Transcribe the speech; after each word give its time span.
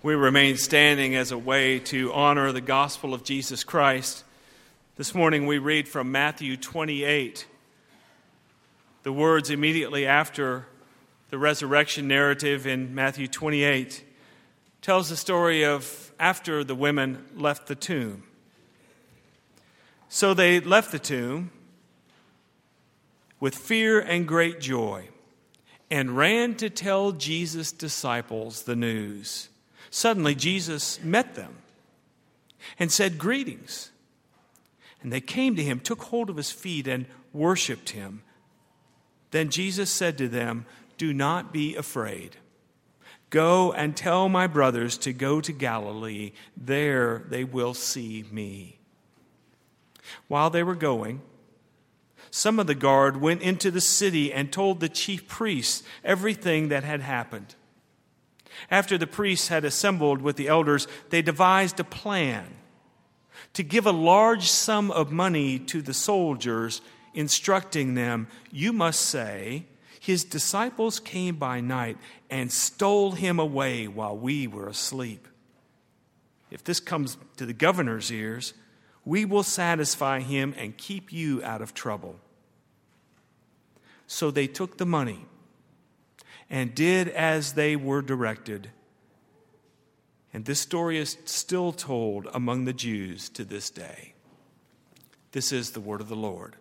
we 0.00 0.14
remain 0.14 0.56
standing 0.56 1.16
as 1.16 1.32
a 1.32 1.38
way 1.38 1.80
to 1.80 2.12
honor 2.12 2.52
the 2.52 2.60
gospel 2.60 3.12
of 3.12 3.24
Jesus 3.24 3.64
Christ. 3.64 4.22
This 4.94 5.12
morning 5.12 5.46
we 5.46 5.58
read 5.58 5.88
from 5.88 6.12
Matthew 6.12 6.56
28, 6.56 7.46
the 9.02 9.12
words 9.12 9.50
immediately 9.50 10.06
after 10.06 10.66
the 11.30 11.38
resurrection 11.38 12.06
narrative 12.06 12.64
in 12.64 12.94
Matthew 12.94 13.26
28 13.26 14.04
tells 14.82 15.08
the 15.08 15.16
story 15.16 15.64
of 15.64 16.12
after 16.20 16.62
the 16.62 16.76
women 16.76 17.24
left 17.34 17.66
the 17.66 17.74
tomb. 17.74 18.22
So 20.08 20.32
they 20.32 20.60
left 20.60 20.92
the 20.92 21.00
tomb 21.00 21.50
with 23.40 23.56
fear 23.56 23.98
and 23.98 24.28
great 24.28 24.60
joy 24.60 25.08
and 25.90 26.16
ran 26.16 26.54
to 26.56 26.70
tell 26.70 27.10
Jesus' 27.10 27.72
disciples 27.72 28.62
the 28.62 28.76
news. 28.76 29.48
Suddenly, 29.90 30.34
Jesus 30.34 31.02
met 31.02 31.34
them 31.34 31.56
and 32.78 32.90
said, 32.92 33.18
Greetings. 33.18 33.90
And 35.00 35.12
they 35.12 35.20
came 35.20 35.54
to 35.56 35.62
him, 35.62 35.80
took 35.80 36.02
hold 36.04 36.28
of 36.28 36.36
his 36.36 36.50
feet, 36.50 36.88
and 36.88 37.06
worshiped 37.32 37.90
him. 37.90 38.22
Then 39.30 39.50
Jesus 39.50 39.90
said 39.90 40.18
to 40.18 40.28
them, 40.28 40.66
Do 40.96 41.12
not 41.12 41.52
be 41.52 41.76
afraid. 41.76 42.36
Go 43.30 43.72
and 43.72 43.96
tell 43.96 44.28
my 44.28 44.46
brothers 44.46 44.96
to 44.98 45.12
go 45.12 45.40
to 45.40 45.52
Galilee. 45.52 46.32
There 46.56 47.24
they 47.28 47.44
will 47.44 47.74
see 47.74 48.24
me. 48.30 48.78
While 50.26 50.50
they 50.50 50.62
were 50.62 50.74
going, 50.74 51.20
some 52.30 52.58
of 52.58 52.66
the 52.66 52.74
guard 52.74 53.20
went 53.20 53.42
into 53.42 53.70
the 53.70 53.80
city 53.80 54.32
and 54.32 54.52
told 54.52 54.80
the 54.80 54.88
chief 54.88 55.28
priests 55.28 55.82
everything 56.04 56.68
that 56.68 56.84
had 56.84 57.00
happened. 57.00 57.54
After 58.70 58.98
the 58.98 59.06
priests 59.06 59.48
had 59.48 59.64
assembled 59.64 60.22
with 60.22 60.36
the 60.36 60.48
elders, 60.48 60.86
they 61.10 61.22
devised 61.22 61.80
a 61.80 61.84
plan 61.84 62.46
to 63.54 63.62
give 63.62 63.86
a 63.86 63.92
large 63.92 64.48
sum 64.50 64.90
of 64.90 65.10
money 65.10 65.58
to 65.58 65.82
the 65.82 65.94
soldiers, 65.94 66.80
instructing 67.14 67.94
them, 67.94 68.28
You 68.50 68.72
must 68.72 69.00
say, 69.00 69.66
His 70.00 70.24
disciples 70.24 71.00
came 71.00 71.36
by 71.36 71.60
night 71.60 71.98
and 72.30 72.52
stole 72.52 73.12
him 73.12 73.38
away 73.38 73.88
while 73.88 74.16
we 74.16 74.46
were 74.46 74.68
asleep. 74.68 75.26
If 76.50 76.64
this 76.64 76.80
comes 76.80 77.16
to 77.36 77.46
the 77.46 77.52
governor's 77.52 78.10
ears, 78.10 78.54
we 79.04 79.24
will 79.24 79.42
satisfy 79.42 80.20
him 80.20 80.54
and 80.56 80.76
keep 80.76 81.12
you 81.12 81.42
out 81.42 81.62
of 81.62 81.74
trouble. 81.74 82.16
So 84.06 84.30
they 84.30 84.46
took 84.46 84.78
the 84.78 84.86
money 84.86 85.26
and 86.50 86.74
did 86.74 87.08
as 87.08 87.52
they 87.54 87.76
were 87.76 88.02
directed. 88.02 88.70
And 90.32 90.44
this 90.44 90.60
story 90.60 90.98
is 90.98 91.16
still 91.24 91.72
told 91.72 92.28
among 92.32 92.64
the 92.64 92.72
Jews 92.72 93.28
to 93.30 93.44
this 93.44 93.70
day. 93.70 94.14
This 95.32 95.52
is 95.52 95.72
the 95.72 95.80
word 95.80 96.00
of 96.00 96.08
the 96.08 96.16
Lord. 96.16 96.56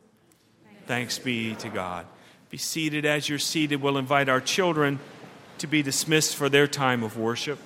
Thanks 0.85 1.19
be 1.19 1.55
to 1.55 1.69
God. 1.69 2.05
Be 2.49 2.57
seated 2.57 3.05
as 3.05 3.27
you're 3.27 3.39
seated. 3.39 3.81
We'll 3.81 3.97
invite 3.97 4.29
our 4.29 4.39
children 4.39 4.99
to 5.57 5.67
be 5.67 5.81
dismissed 5.83 6.35
for 6.35 6.47
their 6.49 6.67
time 6.67 7.03
of 7.03 7.17
worship. 7.17 7.59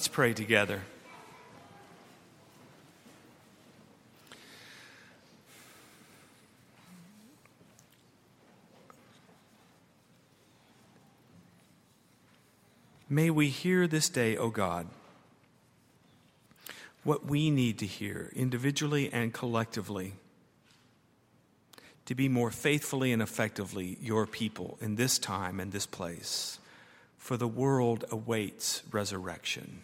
Let's 0.00 0.08
pray 0.08 0.32
together. 0.32 0.80
May 13.10 13.28
we 13.28 13.50
hear 13.50 13.86
this 13.86 14.08
day, 14.08 14.38
O 14.38 14.48
God, 14.48 14.86
what 17.04 17.26
we 17.26 17.50
need 17.50 17.78
to 17.80 17.86
hear 17.86 18.32
individually 18.34 19.12
and 19.12 19.34
collectively 19.34 20.14
to 22.06 22.14
be 22.14 22.26
more 22.26 22.50
faithfully 22.50 23.12
and 23.12 23.20
effectively 23.20 23.98
your 24.00 24.26
people 24.26 24.78
in 24.80 24.96
this 24.96 25.18
time 25.18 25.60
and 25.60 25.72
this 25.72 25.84
place 25.84 26.58
for 27.18 27.36
the 27.36 27.46
world 27.46 28.06
awaits 28.10 28.82
resurrection. 28.90 29.82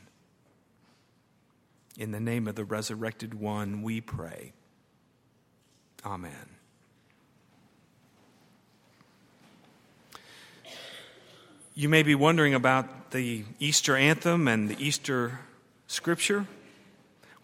In 1.99 2.11
the 2.11 2.21
name 2.21 2.47
of 2.47 2.55
the 2.57 2.65
resurrected 2.65 3.35
one, 3.35 3.83
we 3.83 4.01
pray. 4.01 4.53
Amen. 6.05 6.57
You 11.75 11.89
may 11.89 12.03
be 12.03 12.15
wondering 12.15 12.55
about 12.55 13.11
the 13.11 13.45
Easter 13.59 13.97
anthem 13.97 14.47
and 14.49 14.69
the 14.69 14.83
Easter 14.83 15.41
scripture. 15.87 16.47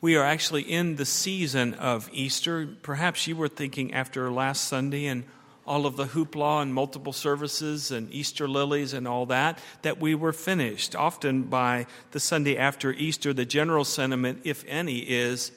We 0.00 0.16
are 0.16 0.24
actually 0.24 0.62
in 0.62 0.96
the 0.96 1.04
season 1.04 1.74
of 1.74 2.10
Easter. 2.12 2.66
Perhaps 2.82 3.26
you 3.26 3.36
were 3.36 3.48
thinking 3.48 3.94
after 3.94 4.30
last 4.30 4.64
Sunday 4.64 5.06
and 5.06 5.24
all 5.66 5.86
of 5.86 5.96
the 5.96 6.06
hoopla 6.06 6.62
and 6.62 6.74
multiple 6.74 7.12
services 7.12 7.90
and 7.90 8.12
Easter 8.12 8.48
lilies 8.48 8.92
and 8.92 9.06
all 9.06 9.26
that, 9.26 9.58
that 9.82 10.00
we 10.00 10.14
were 10.14 10.32
finished. 10.32 10.96
Often 10.96 11.44
by 11.44 11.86
the 12.10 12.20
Sunday 12.20 12.56
after 12.56 12.92
Easter, 12.92 13.32
the 13.32 13.44
general 13.44 13.84
sentiment, 13.84 14.40
if 14.44 14.64
any, 14.66 14.98
is 14.98 15.52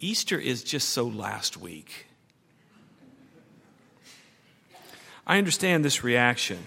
Easter 0.00 0.38
is 0.38 0.62
just 0.62 0.90
so 0.90 1.04
last 1.04 1.56
week. 1.56 2.06
I 5.26 5.38
understand 5.38 5.84
this 5.84 6.02
reaction. 6.02 6.58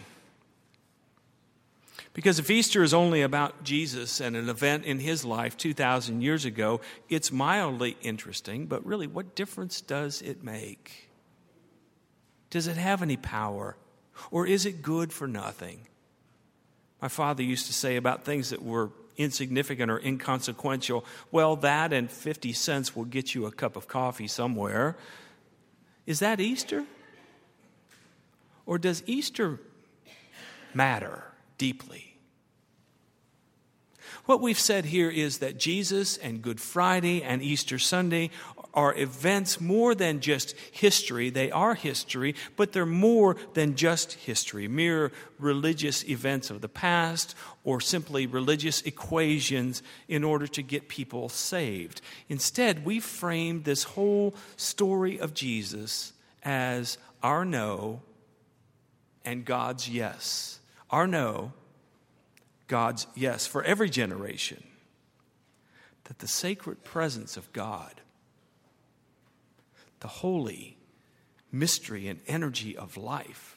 Because 2.14 2.40
if 2.40 2.50
Easter 2.50 2.82
is 2.82 2.94
only 2.94 3.22
about 3.22 3.66
Jesus 3.66 4.22
and 4.22 4.38
an 4.38 4.48
event 4.48 4.86
in 4.86 5.00
his 5.00 5.26
life 5.26 5.58
2,000 5.58 6.22
years 6.22 6.46
ago, 6.46 6.80
it's 7.10 7.30
mildly 7.30 7.98
interesting, 8.02 8.68
but 8.68 8.86
really, 8.86 9.06
what 9.06 9.36
difference 9.36 9.82
does 9.82 10.22
it 10.22 10.42
make? 10.42 11.05
Does 12.50 12.68
it 12.68 12.78
have 12.78 13.02
any 13.02 13.18
power? 13.18 13.76
Or 14.32 14.48
is 14.48 14.66
it 14.66 14.82
good 14.82 15.12
for 15.12 15.28
nothing? 15.28 15.88
My 17.02 17.08
father 17.08 17.44
used 17.44 17.68
to 17.68 17.74
say 17.74 17.98
about 17.98 18.24
things 18.24 18.50
that 18.50 18.64
were 18.64 18.92
insignificant 19.18 19.92
or 19.92 20.00
inconsequential, 20.00 21.06
well, 21.32 21.56
that 21.58 21.94
and 21.94 22.10
50 22.10 22.54
cents 22.54 22.96
will 22.96 23.06
get 23.06 23.36
you 23.36 23.46
a 23.46 23.52
cup 23.52 23.76
of 23.76 23.88
coffee 23.88 24.28
somewhere. 24.28 24.98
Is 26.06 26.20
that 26.20 26.40
Easter? 26.40 26.86
Or 28.66 28.78
does 28.78 29.04
Easter 29.06 29.60
matter 30.74 31.24
deeply? 31.58 32.16
What 34.26 34.42
we've 34.42 34.60
said 34.60 34.86
here 34.86 35.10
is 35.10 35.38
that 35.38 35.60
Jesus 35.60 36.18
and 36.18 36.42
Good 36.42 36.60
Friday 36.60 37.22
and 37.22 37.44
Easter 37.44 37.78
Sunday 37.78 38.32
are 38.76 38.96
events 38.96 39.60
more 39.62 39.96
than 39.96 40.20
just 40.20 40.56
history. 40.72 41.30
They 41.30 41.50
are 41.50 41.74
history, 41.74 42.36
but 42.56 42.74
they're 42.74 42.86
more 42.86 43.38
than 43.54 43.76
just 43.76 44.14
history, 44.14 44.68
mere 44.68 45.12
religious 45.40 46.04
events 46.08 46.50
of 46.50 46.62
the 46.62 46.70
past 46.70 47.36
or 47.64 47.80
simply 47.82 48.28
religious 48.28 48.82
equations 48.82 49.82
in 50.08 50.24
order 50.24 50.48
to 50.48 50.62
get 50.62 50.90
people 50.90 51.30
saved. 51.30 52.02
Instead, 52.30 52.86
we 52.86 53.00
framed 53.00 53.64
this 53.64 53.84
whole 53.84 54.36
story 54.58 55.20
of 55.20 55.34
Jesus 55.34 56.14
as 56.44 56.98
our 57.24 57.46
no 57.46 58.02
and 59.24 59.44
God's 59.44 59.90
yes. 59.90 60.60
Our 60.92 61.08
no, 61.08 61.54
God's 62.68 63.08
yes 63.16 63.48
for 63.48 63.64
every 63.64 63.90
generation. 63.90 64.64
That 66.04 66.20
the 66.20 66.28
sacred 66.28 66.84
presence 66.84 67.36
of 67.36 67.52
God 67.52 68.02
the 70.00 70.08
holy 70.08 70.78
mystery 71.52 72.08
and 72.08 72.20
energy 72.28 72.76
of 72.76 72.98
life 72.98 73.56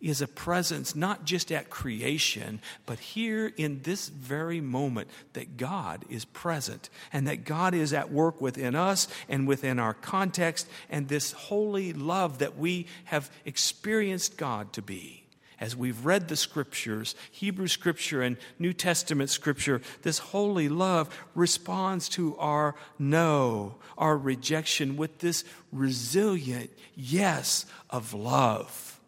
is 0.00 0.20
a 0.20 0.28
presence 0.28 0.94
not 0.94 1.24
just 1.24 1.50
at 1.50 1.70
creation, 1.70 2.60
but 2.84 2.98
here 2.98 3.52
in 3.56 3.80
this 3.82 4.08
very 4.08 4.60
moment 4.60 5.08
that 5.32 5.56
God 5.56 6.04
is 6.08 6.24
present 6.24 6.90
and 7.12 7.26
that 7.26 7.44
God 7.44 7.74
is 7.74 7.92
at 7.92 8.12
work 8.12 8.40
within 8.40 8.74
us 8.74 9.08
and 9.28 9.46
within 9.48 9.78
our 9.78 9.94
context 9.94 10.68
and 10.90 11.08
this 11.08 11.32
holy 11.32 11.92
love 11.92 12.38
that 12.38 12.58
we 12.58 12.86
have 13.06 13.30
experienced 13.44 14.36
God 14.36 14.72
to 14.74 14.82
be 14.82 15.25
as 15.58 15.74
we've 15.74 16.04
read 16.04 16.28
the 16.28 16.36
scriptures, 16.36 17.14
Hebrew 17.30 17.66
scripture 17.66 18.22
and 18.22 18.36
New 18.58 18.72
Testament 18.72 19.30
scripture, 19.30 19.80
this 20.02 20.18
holy 20.18 20.68
love 20.68 21.08
responds 21.34 22.08
to 22.10 22.36
our 22.36 22.74
no, 22.98 23.76
our 23.96 24.18
rejection 24.18 24.96
with 24.96 25.18
this 25.18 25.44
resilient 25.72 26.70
yes 26.94 27.64
of 27.88 28.12
love. 28.12 29.00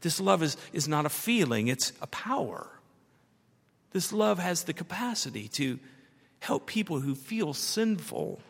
This 0.00 0.20
love 0.20 0.42
is, 0.42 0.56
is 0.72 0.88
not 0.88 1.06
a 1.06 1.10
feeling, 1.10 1.68
it's 1.68 1.92
a 2.02 2.06
power. 2.08 2.68
This 3.92 4.12
love 4.12 4.40
has 4.40 4.64
the 4.64 4.72
capacity 4.72 5.46
to 5.48 5.78
help 6.40 6.66
people 6.66 7.00
who 7.00 7.14
feel 7.14 7.54
sinful 7.54 8.40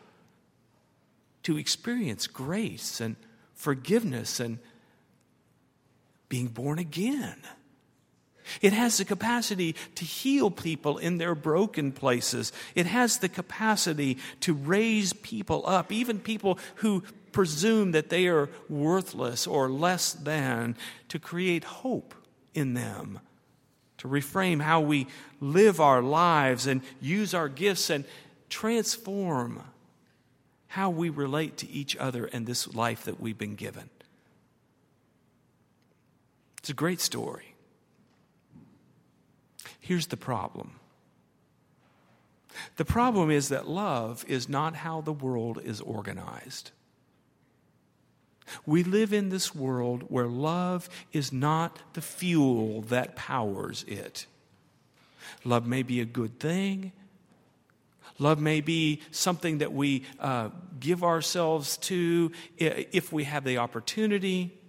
to 1.43 1.57
experience 1.57 2.25
grace 2.25 2.99
and 2.99 3.15
forgiveness 3.53 4.39
and 4.39 4.57
being 6.29 6.47
born 6.47 6.79
again. 6.79 7.37
It 8.61 8.73
has 8.73 8.97
the 8.97 9.05
capacity 9.05 9.75
to 9.95 10.05
heal 10.05 10.51
people 10.51 10.97
in 10.97 11.17
their 11.17 11.35
broken 11.35 11.91
places. 11.91 12.51
It 12.75 12.85
has 12.85 13.17
the 13.17 13.29
capacity 13.29 14.17
to 14.41 14.53
raise 14.53 15.13
people 15.13 15.63
up, 15.65 15.91
even 15.91 16.19
people 16.19 16.59
who 16.75 17.03
presume 17.31 17.91
that 17.91 18.09
they 18.09 18.27
are 18.27 18.49
worthless 18.69 19.45
or 19.47 19.69
less 19.69 20.13
than, 20.13 20.75
to 21.09 21.19
create 21.19 21.63
hope 21.63 22.13
in 22.53 22.75
them, 22.75 23.19
to 23.97 24.07
reframe 24.07 24.61
how 24.61 24.79
we 24.79 25.07
live 25.41 25.81
our 25.81 26.01
lives 26.01 26.67
and 26.67 26.81
use 27.01 27.33
our 27.33 27.49
gifts 27.49 27.89
and 27.89 28.05
transform 28.47 29.63
how 30.67 30.89
we 30.89 31.09
relate 31.09 31.57
to 31.57 31.69
each 31.69 31.95
other 31.97 32.25
and 32.25 32.45
this 32.45 32.73
life 32.73 33.03
that 33.05 33.19
we've 33.19 33.37
been 33.37 33.55
given. 33.55 33.89
It's 36.65 36.71
a 36.71 36.73
great 36.73 36.99
story. 36.99 37.53
Here's 39.79 40.07
the 40.07 40.17
problem 40.17 40.79
the 42.77 42.85
problem 42.85 43.29
is 43.29 43.49
that 43.49 43.67
love 43.67 44.25
is 44.27 44.49
not 44.49 44.77
how 44.77 45.01
the 45.01 45.13
world 45.13 45.61
is 45.63 45.79
organized. 45.79 46.71
We 48.65 48.83
live 48.83 49.13
in 49.13 49.29
this 49.29 49.53
world 49.53 50.05
where 50.07 50.25
love 50.25 50.89
is 51.13 51.31
not 51.31 51.77
the 51.93 52.01
fuel 52.01 52.81
that 52.81 53.15
powers 53.15 53.85
it. 53.87 54.25
Love 55.43 55.67
may 55.67 55.83
be 55.83 56.01
a 56.01 56.05
good 56.05 56.39
thing. 56.39 56.93
Love 58.17 58.39
may 58.39 58.59
be 58.59 59.03
something 59.11 59.59
that 59.59 59.71
we 59.71 60.03
uh, 60.19 60.49
give 60.79 61.03
ourselves 61.03 61.77
to 61.77 62.31
if 62.57 63.13
we 63.13 63.25
have 63.25 63.43
the 63.43 63.59
opportunity. 63.59 64.59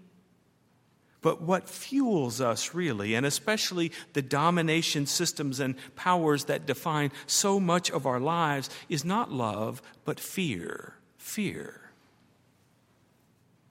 But 1.26 1.42
what 1.42 1.68
fuels 1.68 2.40
us 2.40 2.72
really, 2.72 3.16
and 3.16 3.26
especially 3.26 3.90
the 4.12 4.22
domination 4.22 5.06
systems 5.06 5.58
and 5.58 5.74
powers 5.96 6.44
that 6.44 6.66
define 6.66 7.10
so 7.26 7.58
much 7.58 7.90
of 7.90 8.06
our 8.06 8.20
lives, 8.20 8.70
is 8.88 9.04
not 9.04 9.32
love, 9.32 9.82
but 10.04 10.20
fear. 10.20 10.94
Fear. 11.18 11.80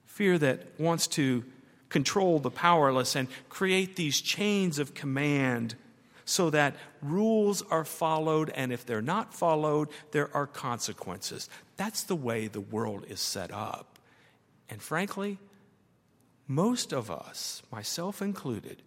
Fear 0.04 0.36
that 0.36 0.78
wants 0.78 1.06
to 1.06 1.44
control 1.88 2.40
the 2.40 2.50
powerless 2.50 3.16
and 3.16 3.26
create 3.48 3.96
these 3.96 4.20
chains 4.20 4.78
of 4.78 4.92
command 4.92 5.76
so 6.26 6.50
that 6.50 6.76
rules 7.00 7.62
are 7.70 7.86
followed, 7.86 8.50
and 8.50 8.70
if 8.70 8.84
they're 8.84 9.00
not 9.00 9.32
followed, 9.32 9.88
there 10.10 10.28
are 10.36 10.46
consequences. 10.46 11.48
That's 11.78 12.02
the 12.02 12.16
way 12.16 12.48
the 12.48 12.60
world 12.60 13.06
is 13.08 13.20
set 13.20 13.50
up. 13.50 13.98
And 14.68 14.82
frankly, 14.82 15.38
most 16.46 16.92
of 16.92 17.10
us, 17.10 17.62
myself 17.72 18.22
included, 18.22 18.82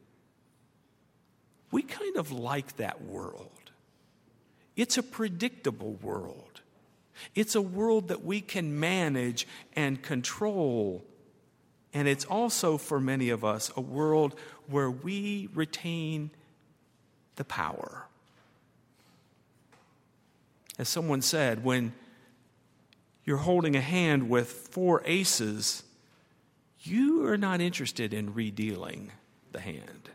we 1.71 1.81
kind 1.81 2.17
of 2.17 2.31
like 2.31 2.77
that 2.77 3.03
world. 3.03 3.71
It's 4.75 4.97
a 4.97 5.03
predictable 5.03 5.94
world. 6.01 6.61
It's 7.35 7.56
a 7.56 7.61
world 7.61 8.07
that 8.07 8.23
we 8.23 8.41
can 8.41 8.79
manage 8.79 9.45
and 9.75 10.01
control. 10.01 11.03
And 11.94 12.07
it's 12.07 12.25
also, 12.25 12.77
for 12.77 13.00
many 13.00 13.29
of 13.29 13.44
us, 13.44 13.71
a 13.75 13.81
world 13.81 14.35
where 14.67 14.89
we 14.89 15.50
retain 15.53 16.31
the 17.35 17.44
power. 17.44 18.06
As 20.77 20.88
someone 20.88 21.21
said, 21.21 21.63
when 21.63 21.94
you're 23.25 23.38
holding 23.38 23.75
a 23.75 23.81
hand 23.81 24.29
with 24.29 24.50
four 24.50 25.01
aces, 25.06 25.83
you 26.81 27.25
are 27.25 27.37
not 27.37 27.61
interested 27.61 28.13
in 28.13 28.33
redealing 28.33 29.11
the 29.51 29.59
hand. 29.59 30.09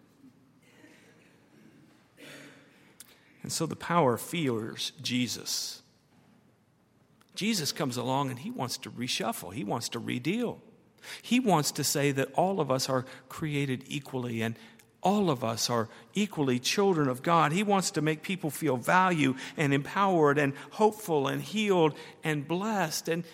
And 3.43 3.53
so 3.53 3.67
the 3.67 3.77
power 3.77 4.17
fears 4.17 4.93
Jesus. 5.03 5.83
Jesus 7.35 7.73
comes 7.73 7.97
along 7.97 8.31
and 8.31 8.39
he 8.39 8.51
wants 8.51 8.79
to 8.79 8.91
reshuffle, 8.91 9.53
he 9.53 9.65
wants 9.65 9.89
to 9.91 9.99
redeal. 9.99 10.63
He 11.21 11.39
wants 11.39 11.73
to 11.73 11.85
say 11.85 12.13
that 12.13 12.33
all 12.33 12.61
of 12.61 12.71
us 12.71 12.89
are 12.89 13.05
created 13.29 13.85
equally 13.89 14.41
and 14.41 14.57
all 15.03 15.29
of 15.29 15.45
us 15.45 15.69
are 15.69 15.91
equally 16.15 16.59
children 16.59 17.09
of 17.09 17.23
God. 17.23 17.53
He 17.53 17.63
wants 17.63 17.91
to 17.91 18.01
make 18.01 18.23
people 18.23 18.49
feel 18.49 18.79
value 18.79 19.35
and 19.59 19.75
empowered 19.75 20.39
and 20.39 20.55
hopeful 20.71 21.29
and 21.29 21.43
healed 21.43 21.95
and 22.25 22.49
blessed. 22.49 23.09
And 23.09 23.25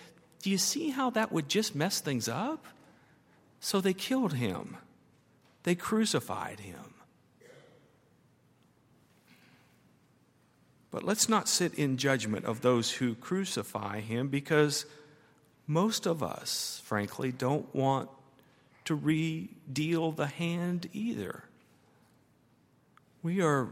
do 0.42 0.50
you 0.50 0.58
see 0.58 0.90
how 0.90 1.10
that 1.10 1.30
would 1.30 1.48
just 1.48 1.76
mess 1.76 2.00
things 2.00 2.28
up? 2.28 2.66
So 3.60 3.80
they 3.80 3.92
killed 3.92 4.34
him, 4.34 4.78
they 5.62 5.74
crucified 5.74 6.60
him. 6.60 6.94
But 10.90 11.04
let's 11.04 11.28
not 11.28 11.48
sit 11.48 11.74
in 11.74 11.98
judgment 11.98 12.46
of 12.46 12.62
those 12.62 12.90
who 12.90 13.14
crucify 13.14 14.00
him 14.00 14.28
because 14.28 14.86
most 15.66 16.04
of 16.04 16.20
us, 16.20 16.82
frankly, 16.84 17.30
don't 17.30 17.72
want 17.72 18.08
to 18.86 18.96
redeal 18.96 20.10
the 20.10 20.26
hand 20.26 20.88
either. 20.92 21.44
We 23.22 23.40
are 23.40 23.68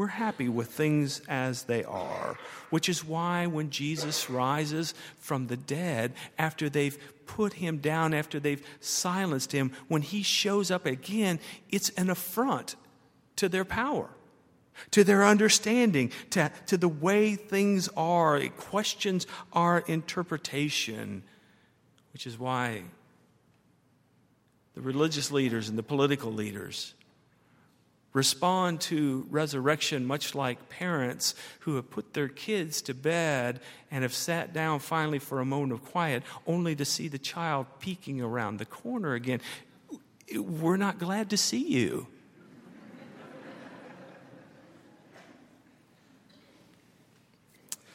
we're 0.00 0.06
happy 0.06 0.48
with 0.48 0.68
things 0.68 1.20
as 1.28 1.64
they 1.64 1.84
are, 1.84 2.38
which 2.70 2.88
is 2.88 3.04
why 3.04 3.46
when 3.46 3.68
Jesus 3.68 4.30
rises 4.30 4.94
from 5.18 5.48
the 5.48 5.58
dead, 5.58 6.14
after 6.38 6.70
they've 6.70 6.98
put 7.26 7.52
him 7.52 7.76
down, 7.76 8.14
after 8.14 8.40
they've 8.40 8.66
silenced 8.80 9.52
him, 9.52 9.70
when 9.88 10.00
he 10.00 10.22
shows 10.22 10.70
up 10.70 10.86
again, 10.86 11.38
it's 11.68 11.90
an 11.98 12.08
affront 12.08 12.76
to 13.36 13.46
their 13.46 13.66
power, 13.66 14.08
to 14.90 15.04
their 15.04 15.22
understanding, 15.22 16.10
to, 16.30 16.50
to 16.64 16.78
the 16.78 16.88
way 16.88 17.34
things 17.34 17.90
are. 17.94 18.38
It 18.38 18.56
questions 18.56 19.26
our 19.52 19.80
interpretation, 19.80 21.24
which 22.14 22.26
is 22.26 22.38
why 22.38 22.84
the 24.72 24.80
religious 24.80 25.30
leaders 25.30 25.68
and 25.68 25.76
the 25.76 25.82
political 25.82 26.32
leaders 26.32 26.94
respond 28.12 28.80
to 28.80 29.26
resurrection 29.30 30.04
much 30.04 30.34
like 30.34 30.68
parents 30.68 31.34
who 31.60 31.76
have 31.76 31.90
put 31.90 32.12
their 32.12 32.28
kids 32.28 32.82
to 32.82 32.94
bed 32.94 33.60
and 33.90 34.02
have 34.02 34.14
sat 34.14 34.52
down 34.52 34.80
finally 34.80 35.18
for 35.18 35.40
a 35.40 35.44
moment 35.44 35.72
of 35.72 35.84
quiet 35.84 36.22
only 36.46 36.74
to 36.74 36.84
see 36.84 37.08
the 37.08 37.18
child 37.18 37.66
peeking 37.78 38.20
around 38.20 38.58
the 38.58 38.64
corner 38.64 39.14
again. 39.14 39.40
We're 40.34 40.76
not 40.76 40.98
glad 40.98 41.30
to 41.30 41.36
see 41.36 41.64
you. 41.66 42.06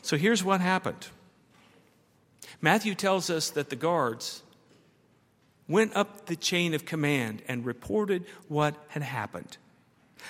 So 0.02 0.18
here's 0.18 0.44
what 0.44 0.62
happened 0.62 1.08
Matthew 2.62 2.94
tells 2.94 3.30
us 3.32 3.50
that 3.50 3.70
the 3.70 3.76
guards 3.76 4.44
went 5.68 5.96
up 5.96 6.28
the 6.28 6.36
chain 6.36 6.74
of 6.76 6.86
command 6.86 7.42
and 7.48 7.66
reported 7.66 8.26
what 8.48 8.76
had 8.90 9.02
happened. 9.02 9.58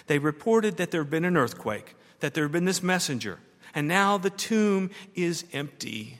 They 0.07 0.19
reported 0.19 0.77
that 0.77 0.91
there 0.91 1.01
had 1.01 1.09
been 1.09 1.25
an 1.25 1.37
earthquake, 1.37 1.95
that 2.19 2.33
there 2.33 2.45
had 2.45 2.51
been 2.51 2.65
this 2.65 2.83
messenger, 2.83 3.39
and 3.73 3.87
now 3.87 4.17
the 4.17 4.29
tomb 4.29 4.89
is 5.13 5.45
empty. 5.53 6.19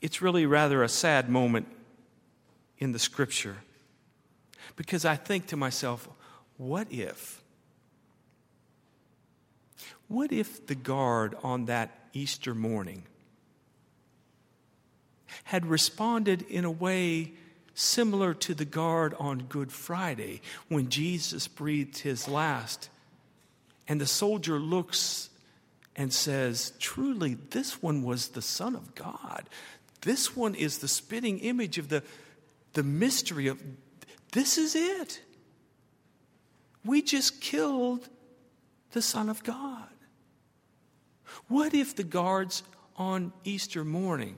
It's 0.00 0.22
really 0.22 0.46
rather 0.46 0.82
a 0.82 0.88
sad 0.88 1.28
moment 1.28 1.66
in 2.78 2.92
the 2.92 2.98
scripture 2.98 3.58
because 4.76 5.04
I 5.04 5.16
think 5.16 5.46
to 5.48 5.56
myself, 5.56 6.08
what 6.56 6.86
if? 6.92 7.42
What 10.06 10.32
if 10.32 10.66
the 10.66 10.74
guard 10.74 11.36
on 11.42 11.66
that 11.66 12.08
Easter 12.12 12.54
morning 12.54 13.04
had 15.44 15.66
responded 15.66 16.42
in 16.42 16.64
a 16.64 16.70
way 16.70 17.32
similar 17.78 18.34
to 18.34 18.54
the 18.54 18.64
guard 18.64 19.14
on 19.20 19.38
Good 19.48 19.70
Friday 19.70 20.42
when 20.68 20.88
Jesus 20.88 21.46
breathed 21.46 21.98
his 21.98 22.26
last. 22.26 22.90
And 23.86 24.00
the 24.00 24.06
soldier 24.06 24.58
looks 24.58 25.30
and 25.94 26.12
says, 26.12 26.72
Truly, 26.80 27.34
this 27.34 27.80
one 27.80 28.02
was 28.02 28.28
the 28.28 28.42
Son 28.42 28.74
of 28.74 28.94
God. 28.96 29.48
This 30.00 30.36
one 30.36 30.54
is 30.54 30.78
the 30.78 30.88
spitting 30.88 31.38
image 31.38 31.78
of 31.78 31.88
the, 31.88 32.02
the 32.72 32.82
mystery 32.82 33.46
of 33.46 33.62
this 34.32 34.58
is 34.58 34.74
it. 34.74 35.20
We 36.84 37.00
just 37.00 37.40
killed 37.40 38.08
the 38.90 39.02
Son 39.02 39.28
of 39.28 39.42
God. 39.44 39.88
What 41.46 41.74
if 41.74 41.94
the 41.94 42.04
guards 42.04 42.62
on 42.96 43.32
Easter 43.44 43.84
morning 43.84 44.36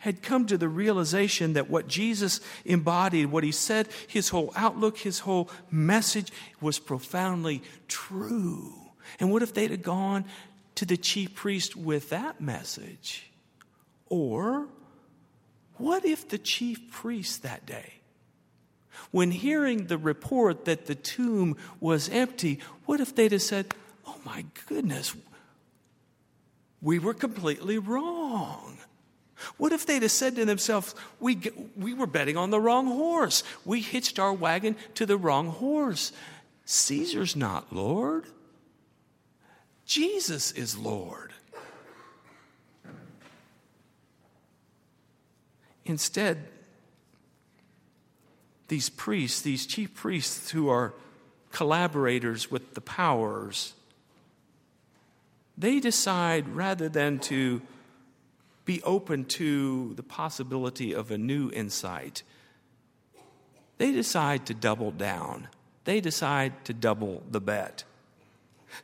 had 0.00 0.22
come 0.22 0.46
to 0.46 0.58
the 0.58 0.68
realization 0.68 1.54
that 1.54 1.70
what 1.70 1.88
Jesus 1.88 2.40
embodied, 2.64 3.30
what 3.30 3.44
he 3.44 3.52
said, 3.52 3.88
his 4.06 4.28
whole 4.28 4.52
outlook, 4.56 4.98
his 4.98 5.20
whole 5.20 5.50
message 5.70 6.32
was 6.60 6.78
profoundly 6.78 7.62
true. 7.88 8.72
And 9.20 9.30
what 9.30 9.42
if 9.42 9.54
they'd 9.54 9.70
have 9.70 9.82
gone 9.82 10.24
to 10.76 10.84
the 10.84 10.96
chief 10.96 11.34
priest 11.34 11.76
with 11.76 12.10
that 12.10 12.40
message? 12.40 13.30
Or 14.08 14.68
what 15.76 16.04
if 16.04 16.28
the 16.28 16.38
chief 16.38 16.90
priest 16.90 17.42
that 17.42 17.66
day, 17.66 17.94
when 19.10 19.30
hearing 19.30 19.86
the 19.86 19.98
report 19.98 20.64
that 20.66 20.86
the 20.86 20.94
tomb 20.94 21.56
was 21.80 22.08
empty, 22.08 22.60
what 22.86 23.00
if 23.00 23.14
they'd 23.14 23.32
have 23.32 23.42
said, 23.42 23.74
Oh 24.06 24.18
my 24.24 24.44
goodness, 24.66 25.14
we 26.80 26.98
were 26.98 27.14
completely 27.14 27.78
wrong? 27.78 28.78
What 29.56 29.72
if 29.72 29.86
they'd 29.86 30.02
have 30.02 30.10
said 30.10 30.36
to 30.36 30.44
themselves, 30.44 30.94
we, 31.20 31.40
we 31.76 31.94
were 31.94 32.06
betting 32.06 32.36
on 32.36 32.50
the 32.50 32.60
wrong 32.60 32.86
horse. 32.86 33.42
We 33.64 33.80
hitched 33.80 34.18
our 34.18 34.32
wagon 34.32 34.76
to 34.94 35.06
the 35.06 35.16
wrong 35.16 35.48
horse. 35.48 36.12
Caesar's 36.64 37.36
not 37.36 37.72
Lord, 37.72 38.26
Jesus 39.86 40.52
is 40.52 40.76
Lord. 40.78 41.32
Instead, 45.84 46.48
these 48.68 48.88
priests, 48.88 49.42
these 49.42 49.66
chief 49.66 49.94
priests 49.94 50.50
who 50.50 50.68
are 50.70 50.94
collaborators 51.52 52.50
with 52.50 52.74
the 52.74 52.80
powers, 52.80 53.74
they 55.58 55.80
decide 55.80 56.48
rather 56.48 56.88
than 56.88 57.18
to 57.18 57.60
be 58.64 58.82
open 58.82 59.24
to 59.24 59.94
the 59.94 60.02
possibility 60.02 60.92
of 60.92 61.10
a 61.10 61.18
new 61.18 61.50
insight. 61.50 62.22
They 63.78 63.92
decide 63.92 64.46
to 64.46 64.54
double 64.54 64.90
down. 64.90 65.48
They 65.84 66.00
decide 66.00 66.64
to 66.64 66.72
double 66.72 67.22
the 67.30 67.40
bet. 67.40 67.84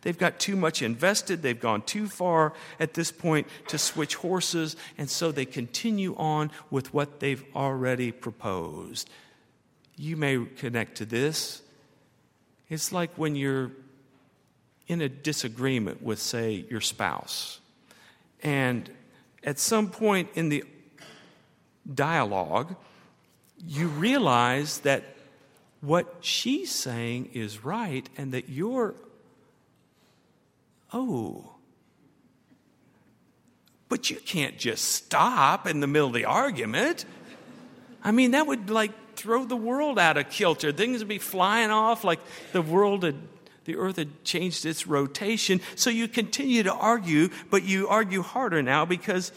They've 0.02 0.18
got 0.18 0.38
too 0.38 0.56
much 0.56 0.82
invested. 0.82 1.42
They've 1.42 1.58
gone 1.58 1.82
too 1.82 2.06
far 2.06 2.52
at 2.78 2.94
this 2.94 3.10
point 3.10 3.46
to 3.68 3.78
switch 3.78 4.16
horses, 4.16 4.76
and 4.96 5.10
so 5.10 5.32
they 5.32 5.44
continue 5.44 6.14
on 6.16 6.50
with 6.70 6.94
what 6.94 7.20
they've 7.20 7.44
already 7.56 8.12
proposed. 8.12 9.10
You 9.96 10.16
may 10.16 10.44
connect 10.56 10.96
to 10.98 11.04
this. 11.04 11.62
It's 12.68 12.92
like 12.92 13.10
when 13.16 13.34
you're 13.34 13.72
in 14.86 15.00
a 15.00 15.08
disagreement 15.08 16.02
with, 16.02 16.20
say, 16.20 16.64
your 16.68 16.80
spouse, 16.80 17.60
and 18.42 18.90
at 19.42 19.58
some 19.58 19.90
point 19.90 20.28
in 20.34 20.48
the 20.48 20.64
dialogue, 21.92 22.76
you 23.64 23.88
realize 23.88 24.78
that 24.80 25.04
what 25.80 26.16
she's 26.20 26.70
saying 26.70 27.30
is 27.32 27.64
right 27.64 28.08
and 28.16 28.32
that 28.32 28.48
you're, 28.48 28.94
oh, 30.92 31.54
but 33.88 34.10
you 34.10 34.16
can't 34.16 34.58
just 34.58 34.84
stop 34.84 35.66
in 35.66 35.80
the 35.80 35.86
middle 35.86 36.08
of 36.08 36.14
the 36.14 36.24
argument. 36.26 37.04
I 38.04 38.12
mean, 38.12 38.32
that 38.32 38.46
would 38.46 38.70
like 38.70 38.92
throw 39.16 39.44
the 39.44 39.56
world 39.56 39.98
out 39.98 40.16
of 40.16 40.30
kilter. 40.30 40.72
Things 40.72 41.00
would 41.00 41.08
be 41.08 41.18
flying 41.18 41.70
off 41.70 42.04
like 42.04 42.20
the 42.52 42.62
world 42.62 43.02
had 43.02 43.16
the 43.64 43.76
earth 43.76 43.96
had 43.96 44.24
changed 44.24 44.64
its 44.64 44.86
rotation. 44.86 45.60
So 45.76 45.90
you 45.90 46.08
continue 46.08 46.62
to 46.62 46.72
argue, 46.72 47.28
but 47.50 47.62
you 47.62 47.88
argue 47.88 48.22
harder 48.22 48.62
now 48.62 48.84
because 48.84 49.32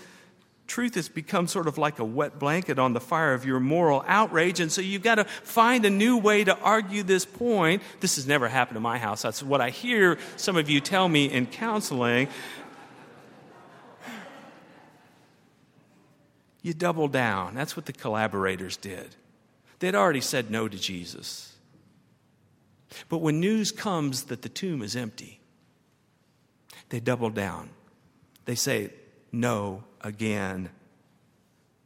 truth 0.65 0.95
has 0.95 1.09
become 1.09 1.47
sort 1.47 1.67
of 1.67 1.77
like 1.77 1.99
a 1.99 2.05
wet 2.05 2.39
blanket 2.39 2.79
on 2.79 2.93
the 2.93 2.99
fire 2.99 3.33
of 3.33 3.45
your 3.45 3.59
moral 3.59 4.03
outrage. 4.07 4.59
And 4.59 4.71
so 4.71 4.81
you've 4.81 5.03
got 5.03 5.15
to 5.15 5.25
find 5.25 5.85
a 5.85 5.89
new 5.89 6.17
way 6.17 6.43
to 6.43 6.57
argue 6.59 7.03
this 7.03 7.25
point. 7.25 7.83
This 7.99 8.15
has 8.15 8.25
never 8.25 8.47
happened 8.47 8.77
in 8.77 8.83
my 8.83 8.97
house. 8.97 9.21
That's 9.21 9.43
what 9.43 9.61
I 9.61 9.69
hear 9.69 10.17
some 10.37 10.57
of 10.57 10.69
you 10.69 10.79
tell 10.79 11.07
me 11.07 11.25
in 11.25 11.45
counseling. 11.47 12.27
You 16.61 16.73
double 16.73 17.09
down. 17.09 17.55
That's 17.55 17.75
what 17.75 17.85
the 17.85 17.93
collaborators 17.93 18.77
did. 18.77 19.15
They'd 19.79 19.95
already 19.95 20.21
said 20.21 20.49
no 20.49 20.69
to 20.69 20.77
Jesus. 20.77 21.52
But 23.09 23.19
when 23.19 23.39
news 23.39 23.71
comes 23.71 24.23
that 24.23 24.41
the 24.41 24.49
tomb 24.49 24.81
is 24.81 24.95
empty, 24.95 25.39
they 26.89 26.99
double 26.99 27.29
down. 27.29 27.69
They 28.45 28.55
say 28.55 28.91
no 29.31 29.83
again. 30.01 30.69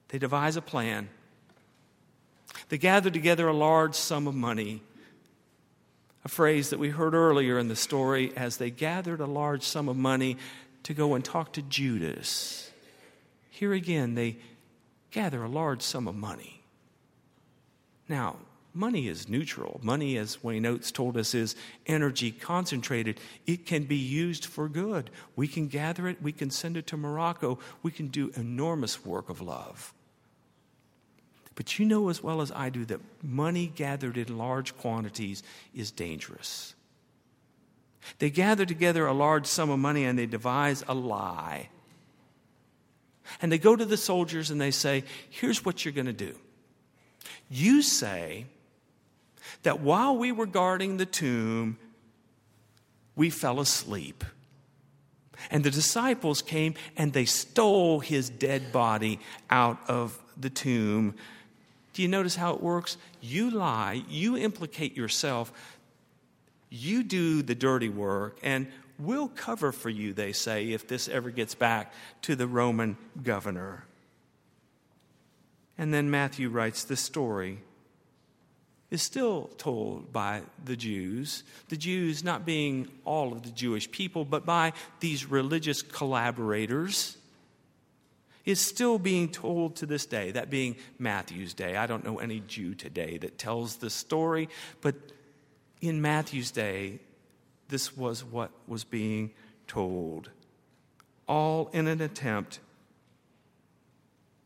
They 0.09 0.17
devise 0.17 0.55
a 0.55 0.61
plan. 0.61 1.09
They 2.69 2.77
gather 2.77 3.09
together 3.09 3.47
a 3.47 3.53
large 3.53 3.95
sum 3.95 4.27
of 4.27 4.35
money. 4.35 4.81
A 6.25 6.29
phrase 6.29 6.71
that 6.71 6.79
we 6.79 6.89
heard 6.89 7.13
earlier 7.13 7.57
in 7.57 7.69
the 7.69 7.75
story 7.75 8.35
as 8.35 8.57
they 8.57 8.69
gathered 8.69 9.21
a 9.21 9.25
large 9.25 9.63
sum 9.63 9.87
of 9.87 9.95
money 9.95 10.37
to 10.83 10.93
go 10.93 11.13
and 11.13 11.23
talk 11.23 11.53
to 11.53 11.61
Judas. 11.61 12.71
Here 13.49 13.73
again, 13.73 14.15
they 14.15 14.37
gather 15.11 15.43
a 15.43 15.49
large 15.49 15.81
sum 15.81 16.07
of 16.07 16.15
money. 16.15 16.61
Now, 18.09 18.37
Money 18.77 19.07
is 19.07 19.27
neutral. 19.27 19.79
Money, 19.81 20.17
as 20.17 20.43
Wayne 20.43 20.63
Oates 20.67 20.91
told 20.91 21.17
us, 21.17 21.33
is 21.33 21.55
energy 21.87 22.29
concentrated. 22.29 23.19
It 23.47 23.65
can 23.65 23.85
be 23.85 23.95
used 23.95 24.45
for 24.45 24.69
good. 24.69 25.09
We 25.35 25.47
can 25.47 25.67
gather 25.67 26.07
it, 26.07 26.21
we 26.21 26.31
can 26.31 26.51
send 26.51 26.77
it 26.77 26.85
to 26.87 26.97
Morocco, 26.97 27.57
we 27.81 27.89
can 27.89 28.09
do 28.09 28.31
enormous 28.35 29.03
work 29.03 29.29
of 29.29 29.41
love. 29.41 29.95
But 31.55 31.79
you 31.79 31.87
know 31.87 32.09
as 32.09 32.21
well 32.21 32.39
as 32.39 32.51
I 32.51 32.69
do 32.69 32.85
that 32.85 32.99
money 33.23 33.65
gathered 33.65 34.15
in 34.15 34.37
large 34.37 34.77
quantities 34.77 35.41
is 35.73 35.89
dangerous. 35.89 36.75
They 38.19 38.29
gather 38.29 38.63
together 38.63 39.07
a 39.07 39.13
large 39.13 39.47
sum 39.47 39.71
of 39.71 39.79
money 39.79 40.05
and 40.05 40.19
they 40.19 40.27
devise 40.27 40.83
a 40.87 40.93
lie. 40.93 41.69
And 43.41 43.51
they 43.51 43.57
go 43.57 43.75
to 43.75 43.85
the 43.85 43.97
soldiers 43.97 44.51
and 44.51 44.61
they 44.61 44.69
say, 44.69 45.03
Here's 45.31 45.65
what 45.65 45.83
you're 45.83 45.95
going 45.95 46.05
to 46.05 46.13
do. 46.13 46.35
You 47.49 47.81
say 47.81 48.45
that 49.63 49.79
while 49.79 50.17
we 50.17 50.31
were 50.31 50.45
guarding 50.45 50.97
the 50.97 51.05
tomb, 51.05 51.77
we 53.15 53.29
fell 53.29 53.59
asleep. 53.59 54.23
And 55.51 55.63
the 55.63 55.71
disciples 55.71 56.41
came 56.41 56.75
and 56.95 57.13
they 57.13 57.25
stole 57.25 57.99
his 57.99 58.29
dead 58.29 58.71
body 58.71 59.19
out 59.49 59.77
of 59.87 60.17
the 60.35 60.49
tomb. 60.49 61.15
Do 61.93 62.01
you 62.01 62.07
notice 62.07 62.35
how 62.35 62.53
it 62.53 62.61
works? 62.61 62.97
You 63.21 63.49
lie, 63.49 64.03
you 64.07 64.37
implicate 64.37 64.95
yourself, 64.95 65.51
you 66.69 67.03
do 67.03 67.41
the 67.41 67.55
dirty 67.55 67.89
work, 67.89 68.39
and 68.43 68.67
we'll 68.99 69.29
cover 69.29 69.71
for 69.71 69.89
you, 69.89 70.13
they 70.13 70.31
say, 70.31 70.71
if 70.71 70.87
this 70.87 71.07
ever 71.07 71.29
gets 71.29 71.55
back 71.55 71.93
to 72.23 72.35
the 72.35 72.47
Roman 72.47 72.97
governor. 73.23 73.85
And 75.77 75.93
then 75.93 76.09
Matthew 76.09 76.49
writes 76.49 76.83
this 76.83 77.01
story 77.01 77.59
is 78.89 79.01
still 79.01 79.49
told 79.57 80.13
by 80.13 80.41
the 80.63 80.75
Jews, 80.75 81.43
the 81.67 81.77
Jews 81.77 82.23
not 82.23 82.45
being 82.45 82.87
all 83.03 83.33
of 83.33 83.43
the 83.43 83.49
Jewish 83.49 83.91
people, 83.91 84.23
but 84.23 84.45
by 84.45 84.73
these 84.99 85.29
religious 85.29 85.81
collaborators, 85.81 87.17
is 88.45 88.61
still 88.61 88.97
being 88.97 89.27
told 89.27 89.75
to 89.75 89.85
this 89.85 90.05
day, 90.05 90.31
that 90.31 90.49
being 90.49 90.77
Matthew's 90.97 91.53
day. 91.53 91.75
I 91.75 91.85
don't 91.85 92.05
know 92.05 92.19
any 92.19 92.39
Jew 92.39 92.75
today 92.75 93.17
that 93.17 93.37
tells 93.37 93.75
this 93.75 93.93
story, 93.93 94.47
but 94.79 94.95
in 95.81 96.01
Matthew's 96.01 96.49
day, 96.49 96.99
this 97.67 97.97
was 97.97 98.23
what 98.23 98.51
was 98.65 98.85
being 98.85 99.31
told. 99.67 100.29
All 101.27 101.69
in 101.73 101.87
an 101.87 101.99
attempt 101.99 102.61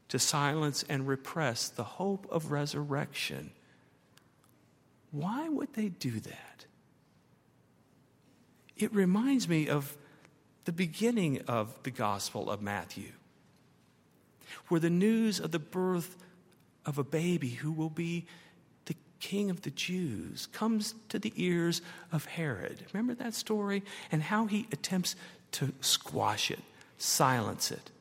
to 0.07 0.17
silence 0.17 0.83
and 0.89 1.07
repress 1.07 1.69
the 1.69 1.83
hope 1.83 2.27
of 2.31 2.51
resurrection 2.51 3.51
why 5.12 5.50
would 5.50 5.74
they 5.74 5.89
do 5.89 6.20
that? 6.20 6.65
It 8.77 8.94
reminds 8.94 9.48
me 9.48 9.68
of 9.68 9.96
the 10.65 10.72
beginning 10.72 11.41
of 11.48 11.77
the 11.84 11.91
Gospel 11.91 12.50
of 12.50 12.62
Matthew, 12.62 13.12
where 14.68 14.80
the 14.80 14.89
news 14.89 15.39
of 15.39 15.51
the 15.51 15.60
birth 15.60 16.18
of 16.86 16.98
a 16.98 17.03
baby 17.03 17.50
who 17.50 17.72
will 17.72 17.89
be 17.89 18.25
the 18.86 18.96
king 19.20 19.50
of 19.50 19.62
the 19.62 19.70
Jews 19.70 20.48
comes 20.48 20.96
to 21.10 21.20
the 21.20 21.34
ears 21.36 21.82
of 22.12 22.25
Herod. 22.25 22.86
Remember 22.94 23.13
that 23.15 23.34
story? 23.34 23.84
And 24.12 24.24
how 24.24 24.46
he 24.48 24.68
attempts 24.72 25.15
to 25.53 25.74
squash 25.82 26.50
it, 26.50 26.60
silence 26.98 27.72
it. 27.72 27.91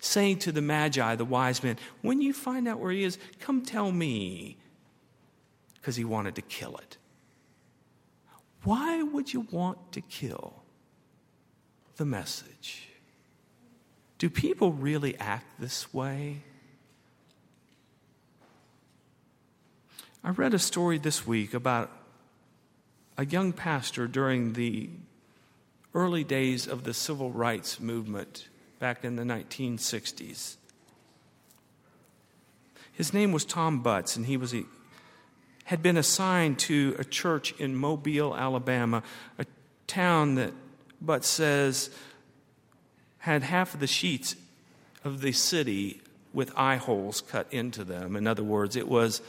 Saying 0.00 0.38
to 0.40 0.52
the 0.52 0.62
Magi, 0.62 1.14
the 1.16 1.24
wise 1.24 1.62
men, 1.62 1.76
When 2.00 2.20
you 2.20 2.32
find 2.32 2.66
out 2.66 2.80
where 2.80 2.90
he 2.90 3.04
is, 3.04 3.18
come 3.38 3.62
tell 3.62 3.92
me 3.92 4.56
because 5.82 5.96
he 5.96 6.04
wanted 6.04 6.36
to 6.36 6.42
kill 6.42 6.76
it. 6.76 6.96
Why 8.62 9.02
would 9.02 9.32
you 9.32 9.40
want 9.50 9.92
to 9.92 10.00
kill 10.00 10.62
the 11.96 12.04
message? 12.04 12.88
Do 14.18 14.30
people 14.30 14.70
really 14.70 15.18
act 15.18 15.58
this 15.58 15.92
way? 15.92 16.42
I 20.22 20.30
read 20.30 20.54
a 20.54 20.60
story 20.60 20.98
this 20.98 21.26
week 21.26 21.52
about 21.52 21.90
a 23.18 23.26
young 23.26 23.52
pastor 23.52 24.06
during 24.06 24.52
the 24.52 24.88
early 25.94 26.22
days 26.22 26.68
of 26.68 26.84
the 26.84 26.94
civil 26.94 27.32
rights 27.32 27.80
movement 27.80 28.48
back 28.78 29.04
in 29.04 29.16
the 29.16 29.24
1960s. 29.24 30.54
His 32.92 33.12
name 33.12 33.32
was 33.32 33.44
Tom 33.44 33.82
Butts, 33.82 34.14
and 34.14 34.26
he 34.26 34.36
was 34.36 34.54
a, 34.54 34.64
had 35.72 35.82
been 35.82 35.96
assigned 35.96 36.58
to 36.58 36.94
a 36.98 37.04
church 37.04 37.52
in 37.52 37.74
Mobile, 37.74 38.36
Alabama, 38.36 39.02
a 39.38 39.46
town 39.86 40.34
that 40.34 40.52
Butts 41.00 41.26
says 41.26 41.88
had 43.16 43.42
half 43.42 43.72
of 43.72 43.80
the 43.80 43.86
sheets 43.86 44.36
of 45.02 45.22
the 45.22 45.32
city 45.32 46.02
with 46.34 46.52
eye 46.58 46.76
holes 46.76 47.22
cut 47.22 47.46
into 47.50 47.84
them. 47.84 48.16
In 48.16 48.26
other 48.26 48.44
words, 48.44 48.76
it 48.76 48.86
was 48.86 49.22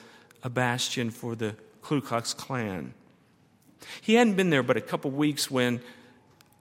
a 0.44 0.50
bastion 0.50 1.12
for 1.12 1.34
the 1.34 1.56
Ku 1.82 2.02
Klux 2.02 2.34
Klan. 2.34 2.94
He 4.02 4.16
hadn't 4.16 4.36
been 4.36 4.50
there 4.50 4.64
but 4.64 4.76
a 4.76 4.82
couple 4.82 5.12
weeks 5.12 5.50
when 5.50 5.80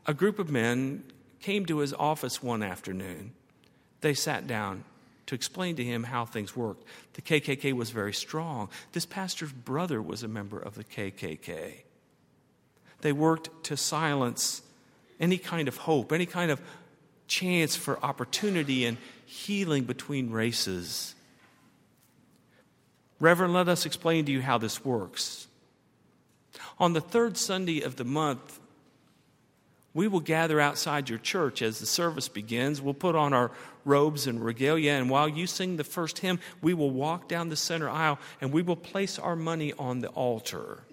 a 0.07 0.15
group 0.15 0.39
of 0.39 0.49
men 0.49 1.03
came 1.41 1.67
to 1.67 1.79
his 1.79 1.93
office 1.95 2.41
one 2.41 2.63
afternoon. 2.63 3.33
They 4.01 4.15
sat 4.15 4.47
down 4.47 4.85
to 5.27 5.35
explain 5.35 5.77
to 5.77 5.85
him 5.85 6.05
how 6.05 6.25
things 6.25 6.57
worked. 6.57 6.85
The 7.15 7.23
KKK 7.23 7.73
was 7.73 7.91
very 7.91 8.13
strong. 8.13 8.69
This 8.93 9.07
pastor's 9.07 9.53
brother 9.53 10.03
was 10.03 10.23
a 10.23 10.29
member 10.29 10.59
of 10.59 10.75
the 10.75 10.85
KKK. 10.85 11.83
They 13.01 13.13
worked 13.13 13.65
to 13.65 13.77
silence 13.77 14.63
any 15.21 15.39
kind 15.39 15.69
of 15.69 15.77
hope, 15.77 16.13
any 16.13 16.27
kind 16.27 16.51
of 16.51 16.61
chance 17.27 17.77
for 17.77 18.03
opportunity 18.05 18.85
and 18.85 18.99
healing 19.25 19.85
between 19.85 20.31
races. 20.31 21.15
Reverend, 23.21 23.55
let 23.55 23.69
us 23.69 23.87
explain 23.87 24.25
to 24.25 24.33
you 24.33 24.43
how 24.43 24.59
this 24.59 24.85
works. 24.85 25.47
On 26.79 26.93
the 26.93 27.01
third 27.01 27.37
Sunday 27.37 27.81
of 27.81 27.97
the 27.97 28.05
month, 28.05 28.59
we 29.95 30.09
will 30.09 30.21
gather 30.21 30.59
outside 30.59 31.09
your 31.09 31.19
church 31.19 31.61
as 31.61 31.79
the 31.79 31.87
service 31.87 32.29
begins. 32.29 32.81
We'll 32.81 32.95
put 32.95 33.15
on 33.15 33.33
our 33.33 33.51
robes 33.85 34.27
and 34.27 34.43
regalia, 34.43 34.93
and 34.93 35.11
while 35.11 35.29
you 35.29 35.47
sing 35.47 35.77
the 35.77 35.85
first 35.85 36.19
hymn, 36.21 36.39
we 36.63 36.73
will 36.73 36.91
walk 36.91 37.29
down 37.29 37.49
the 37.49 37.57
center 37.57 37.91
aisle 37.91 38.19
and 38.41 38.53
we 38.53 38.63
will 38.63 38.77
place 38.77 39.19
our 39.19 39.37
money 39.37 39.73
on 39.79 40.01
the 40.01 40.09
altar. 40.09 40.85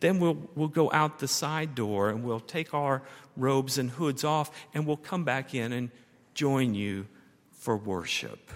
Then 0.00 0.20
we'll, 0.20 0.38
we'll 0.54 0.68
go 0.68 0.90
out 0.92 1.18
the 1.18 1.28
side 1.28 1.74
door 1.74 2.10
and 2.10 2.22
we'll 2.22 2.40
take 2.40 2.74
our 2.74 3.02
robes 3.36 3.78
and 3.78 3.90
hoods 3.90 4.24
off 4.24 4.50
and 4.74 4.86
we'll 4.86 4.96
come 4.96 5.24
back 5.24 5.54
in 5.54 5.72
and 5.72 5.90
join 6.34 6.74
you 6.74 7.06
for 7.52 7.76
worship. 7.76 8.50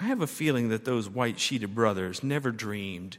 I 0.00 0.04
have 0.04 0.22
a 0.22 0.28
feeling 0.28 0.68
that 0.68 0.84
those 0.84 1.08
white 1.08 1.40
sheeted 1.40 1.74
brothers 1.74 2.22
never 2.22 2.52
dreamed 2.52 3.18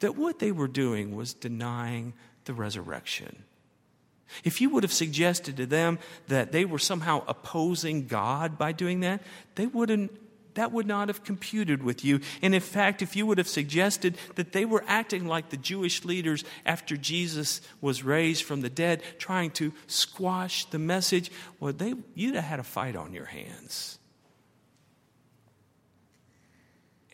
that 0.00 0.16
what 0.16 0.38
they 0.38 0.52
were 0.52 0.68
doing 0.68 1.14
was 1.14 1.34
denying 1.34 2.14
the 2.44 2.54
resurrection. 2.54 3.44
If 4.44 4.60
you 4.60 4.70
would 4.70 4.82
have 4.82 4.92
suggested 4.92 5.56
to 5.56 5.66
them 5.66 5.98
that 6.28 6.52
they 6.52 6.64
were 6.64 6.78
somehow 6.78 7.24
opposing 7.26 8.06
God 8.06 8.58
by 8.58 8.72
doing 8.72 9.00
that, 9.00 9.22
they 9.54 9.66
wouldn't 9.66 10.12
that 10.58 10.72
would 10.72 10.88
not 10.88 11.06
have 11.06 11.22
computed 11.22 11.84
with 11.84 12.04
you. 12.04 12.18
And 12.42 12.52
in 12.52 12.60
fact, 12.60 13.00
if 13.00 13.14
you 13.14 13.26
would 13.26 13.38
have 13.38 13.46
suggested 13.46 14.18
that 14.34 14.50
they 14.50 14.64
were 14.64 14.82
acting 14.88 15.24
like 15.28 15.50
the 15.50 15.56
Jewish 15.56 16.04
leaders 16.04 16.42
after 16.66 16.96
Jesus 16.96 17.60
was 17.80 18.02
raised 18.02 18.42
from 18.42 18.60
the 18.60 18.68
dead, 18.68 19.02
trying 19.18 19.52
to 19.52 19.72
squash 19.86 20.64
the 20.64 20.78
message, 20.80 21.30
well, 21.60 21.72
they, 21.72 21.94
you'd 22.16 22.34
have 22.34 22.42
had 22.42 22.58
a 22.58 22.64
fight 22.64 22.96
on 22.96 23.12
your 23.12 23.26
hands. 23.26 24.00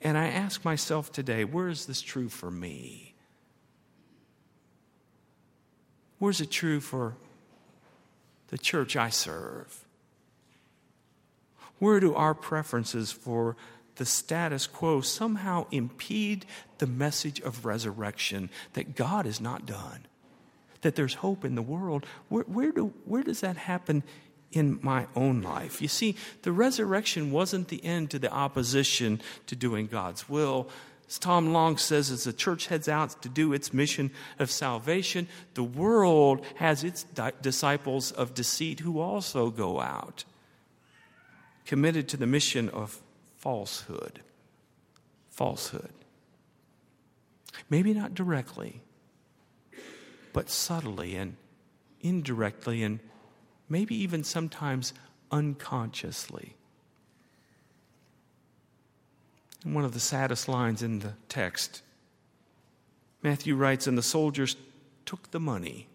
And 0.02 0.18
I 0.18 0.28
ask 0.28 0.64
myself 0.64 1.12
today, 1.12 1.44
where 1.44 1.68
is 1.68 1.86
this 1.86 2.02
true 2.02 2.28
for 2.28 2.50
me? 2.50 3.14
Where's 6.18 6.40
it 6.40 6.50
true 6.50 6.80
for 6.80 7.16
the 8.48 8.58
church 8.58 8.96
I 8.96 9.08
serve? 9.08 9.84
Where 11.78 12.00
do 12.00 12.14
our 12.14 12.34
preferences 12.34 13.12
for 13.12 13.56
the 13.96 14.06
status 14.06 14.66
quo 14.66 15.00
somehow 15.00 15.66
impede 15.70 16.46
the 16.78 16.86
message 16.86 17.40
of 17.40 17.64
resurrection 17.64 18.50
that 18.72 18.96
God 18.96 19.26
is 19.26 19.40
not 19.40 19.66
done, 19.66 20.06
that 20.82 20.96
there's 20.96 21.14
hope 21.14 21.44
in 21.44 21.54
the 21.54 21.62
world? 21.62 22.06
Where, 22.28 22.44
where, 22.44 22.72
do, 22.72 22.92
where 23.04 23.22
does 23.22 23.40
that 23.40 23.56
happen 23.56 24.02
in 24.54 24.78
my 24.82 25.06
own 25.16 25.42
life. 25.42 25.82
You 25.82 25.88
see, 25.88 26.16
the 26.42 26.52
resurrection 26.52 27.32
wasn't 27.32 27.68
the 27.68 27.84
end 27.84 28.10
to 28.10 28.18
the 28.18 28.32
opposition 28.32 29.20
to 29.46 29.56
doing 29.56 29.86
God's 29.86 30.28
will. 30.28 30.68
As 31.08 31.18
Tom 31.18 31.52
Long 31.52 31.76
says, 31.76 32.10
as 32.10 32.24
the 32.24 32.32
church 32.32 32.68
heads 32.68 32.88
out 32.88 33.20
to 33.22 33.28
do 33.28 33.52
its 33.52 33.74
mission 33.74 34.10
of 34.38 34.50
salvation, 34.50 35.28
the 35.54 35.64
world 35.64 36.44
has 36.56 36.82
its 36.82 37.02
di- 37.02 37.32
disciples 37.42 38.10
of 38.12 38.32
deceit 38.32 38.80
who 38.80 39.00
also 39.00 39.50
go 39.50 39.80
out, 39.80 40.24
committed 41.66 42.08
to 42.08 42.16
the 42.16 42.26
mission 42.26 42.68
of 42.70 43.00
falsehood. 43.36 44.20
Falsehood. 45.30 45.90
Maybe 47.68 47.92
not 47.92 48.14
directly, 48.14 48.80
but 50.32 50.48
subtly 50.48 51.16
and 51.16 51.36
indirectly 52.00 52.82
and 52.82 53.00
maybe 53.68 53.94
even 53.94 54.24
sometimes 54.24 54.92
unconsciously. 55.30 56.56
And 59.64 59.74
one 59.74 59.84
of 59.84 59.94
the 59.94 60.00
saddest 60.00 60.48
lines 60.48 60.82
in 60.82 60.98
the 60.98 61.14
text, 61.28 61.82
Matthew 63.22 63.56
writes, 63.56 63.86
And 63.86 63.96
the 63.96 64.02
soldiers 64.02 64.56
took 65.06 65.30
the 65.30 65.40
money 65.40 65.88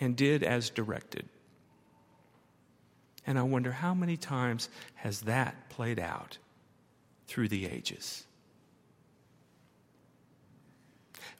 and 0.00 0.16
did 0.16 0.42
as 0.42 0.70
directed. 0.70 1.28
And 3.26 3.38
I 3.38 3.42
wonder 3.42 3.72
how 3.72 3.94
many 3.94 4.16
times 4.16 4.68
has 4.96 5.22
that 5.22 5.68
played 5.70 5.98
out 5.98 6.38
through 7.30 7.48
the 7.48 7.66
ages? 7.66 8.24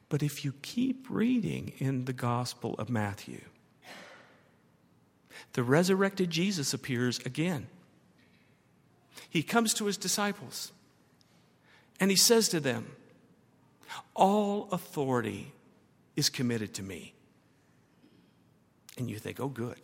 But 0.08 0.22
if 0.22 0.44
you 0.44 0.54
keep 0.62 1.06
reading 1.08 1.72
in 1.78 2.04
the 2.04 2.12
Gospel 2.12 2.74
of 2.78 2.88
Matthew, 2.88 3.40
the 5.52 5.62
resurrected 5.62 6.30
Jesus 6.30 6.72
appears 6.72 7.18
again. 7.20 7.66
He 9.28 9.42
comes 9.42 9.74
to 9.74 9.86
his 9.86 9.96
disciples 9.96 10.72
and 11.98 12.10
he 12.10 12.16
says 12.16 12.48
to 12.48 12.60
them, 12.60 12.86
All 14.14 14.68
authority 14.72 15.52
is 16.16 16.28
committed 16.28 16.74
to 16.74 16.82
me. 16.82 17.14
And 18.98 19.08
you 19.08 19.18
think, 19.18 19.40
oh, 19.40 19.48
good. 19.48 19.76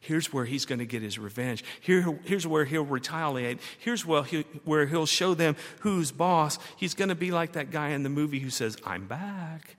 Here's 0.00 0.32
where 0.32 0.44
he's 0.44 0.66
going 0.66 0.78
to 0.78 0.86
get 0.86 1.02
his 1.02 1.18
revenge. 1.18 1.64
Here, 1.80 2.18
here's 2.24 2.46
where 2.46 2.64
he'll 2.64 2.84
retaliate. 2.84 3.58
Here's 3.78 4.06
where, 4.06 4.22
he, 4.22 4.42
where 4.64 4.86
he'll 4.86 5.06
show 5.06 5.34
them 5.34 5.56
who's 5.80 6.12
boss. 6.12 6.58
He's 6.76 6.94
going 6.94 7.08
to 7.08 7.16
be 7.16 7.32
like 7.32 7.52
that 7.52 7.70
guy 7.70 7.88
in 7.88 8.04
the 8.04 8.08
movie 8.08 8.38
who 8.38 8.50
says, 8.50 8.76
I'm 8.84 9.06
back. 9.06 9.76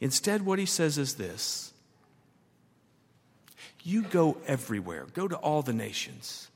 Instead, 0.00 0.46
what 0.46 0.58
he 0.58 0.66
says 0.66 0.98
is 0.98 1.14
this 1.14 1.74
you 3.86 4.02
go 4.02 4.36
everywhere, 4.48 5.06
go 5.14 5.28
to 5.28 5.36
all 5.36 5.62
the 5.62 5.72
nations 5.72 6.50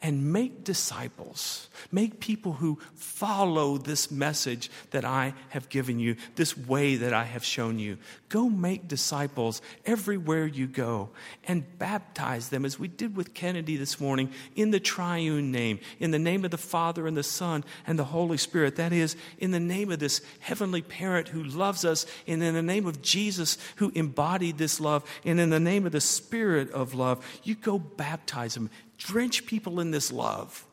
and 0.00 0.32
make 0.32 0.64
disciples. 0.64 1.68
Make 1.90 2.20
people 2.20 2.52
who 2.52 2.78
follow 2.94 3.78
this 3.78 4.10
message 4.10 4.70
that 4.90 5.04
I 5.04 5.34
have 5.50 5.68
given 5.68 5.98
you, 5.98 6.16
this 6.36 6.56
way 6.56 6.96
that 6.96 7.12
I 7.12 7.24
have 7.24 7.44
shown 7.44 7.78
you. 7.78 7.98
Go 8.28 8.48
make 8.48 8.88
disciples 8.88 9.60
everywhere 9.84 10.46
you 10.46 10.66
go 10.66 11.10
and 11.44 11.78
baptize 11.78 12.48
them, 12.48 12.64
as 12.64 12.78
we 12.78 12.88
did 12.88 13.16
with 13.16 13.34
Kennedy 13.34 13.76
this 13.76 14.00
morning, 14.00 14.32
in 14.56 14.70
the 14.70 14.80
triune 14.80 15.52
name, 15.52 15.80
in 15.98 16.10
the 16.10 16.18
name 16.18 16.44
of 16.44 16.50
the 16.50 16.58
Father 16.58 17.06
and 17.06 17.16
the 17.16 17.22
Son 17.22 17.64
and 17.86 17.98
the 17.98 18.04
Holy 18.04 18.38
Spirit. 18.38 18.76
That 18.76 18.92
is, 18.92 19.16
in 19.38 19.50
the 19.50 19.60
name 19.60 19.90
of 19.90 19.98
this 19.98 20.20
heavenly 20.40 20.82
parent 20.82 21.28
who 21.28 21.42
loves 21.42 21.84
us, 21.84 22.06
and 22.26 22.42
in 22.42 22.54
the 22.54 22.62
name 22.62 22.86
of 22.86 23.02
Jesus 23.02 23.58
who 23.76 23.92
embodied 23.94 24.58
this 24.58 24.80
love, 24.80 25.04
and 25.24 25.38
in 25.38 25.50
the 25.50 25.60
name 25.60 25.86
of 25.86 25.92
the 25.92 26.00
Spirit 26.00 26.70
of 26.70 26.94
love. 26.94 27.24
You 27.42 27.54
go 27.54 27.78
baptize 27.78 28.54
them 28.54 28.70
Drench 29.02 29.46
people 29.46 29.80
in 29.80 29.90
this 29.90 30.12
love 30.12 30.64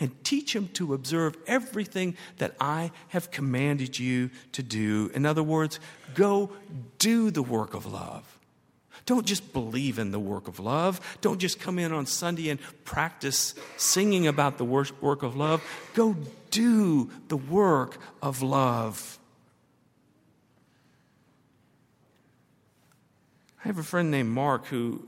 and 0.00 0.24
teach 0.24 0.52
them 0.52 0.68
to 0.68 0.94
observe 0.94 1.36
everything 1.46 2.16
that 2.38 2.56
I 2.60 2.90
have 3.08 3.30
commanded 3.30 3.98
you 3.98 4.30
to 4.52 4.62
do. 4.62 5.10
In 5.14 5.26
other 5.26 5.42
words, 5.42 5.78
go 6.14 6.50
do 6.98 7.30
the 7.30 7.42
work 7.42 7.74
of 7.74 7.86
love. 7.86 8.38
Don't 9.04 9.26
just 9.26 9.52
believe 9.52 10.00
in 10.00 10.10
the 10.10 10.18
work 10.18 10.48
of 10.48 10.58
love. 10.58 11.00
Don't 11.20 11.38
just 11.38 11.60
come 11.60 11.78
in 11.78 11.92
on 11.92 12.06
Sunday 12.06 12.48
and 12.48 12.58
practice 12.84 13.54
singing 13.76 14.26
about 14.26 14.58
the 14.58 14.64
work 14.64 15.22
of 15.22 15.36
love. 15.36 15.62
Go 15.94 16.16
do 16.50 17.10
the 17.28 17.36
work 17.36 17.98
of 18.20 18.42
love. 18.42 19.18
I 23.64 23.68
have 23.68 23.78
a 23.78 23.84
friend 23.84 24.10
named 24.10 24.30
Mark 24.30 24.66
who 24.66 25.06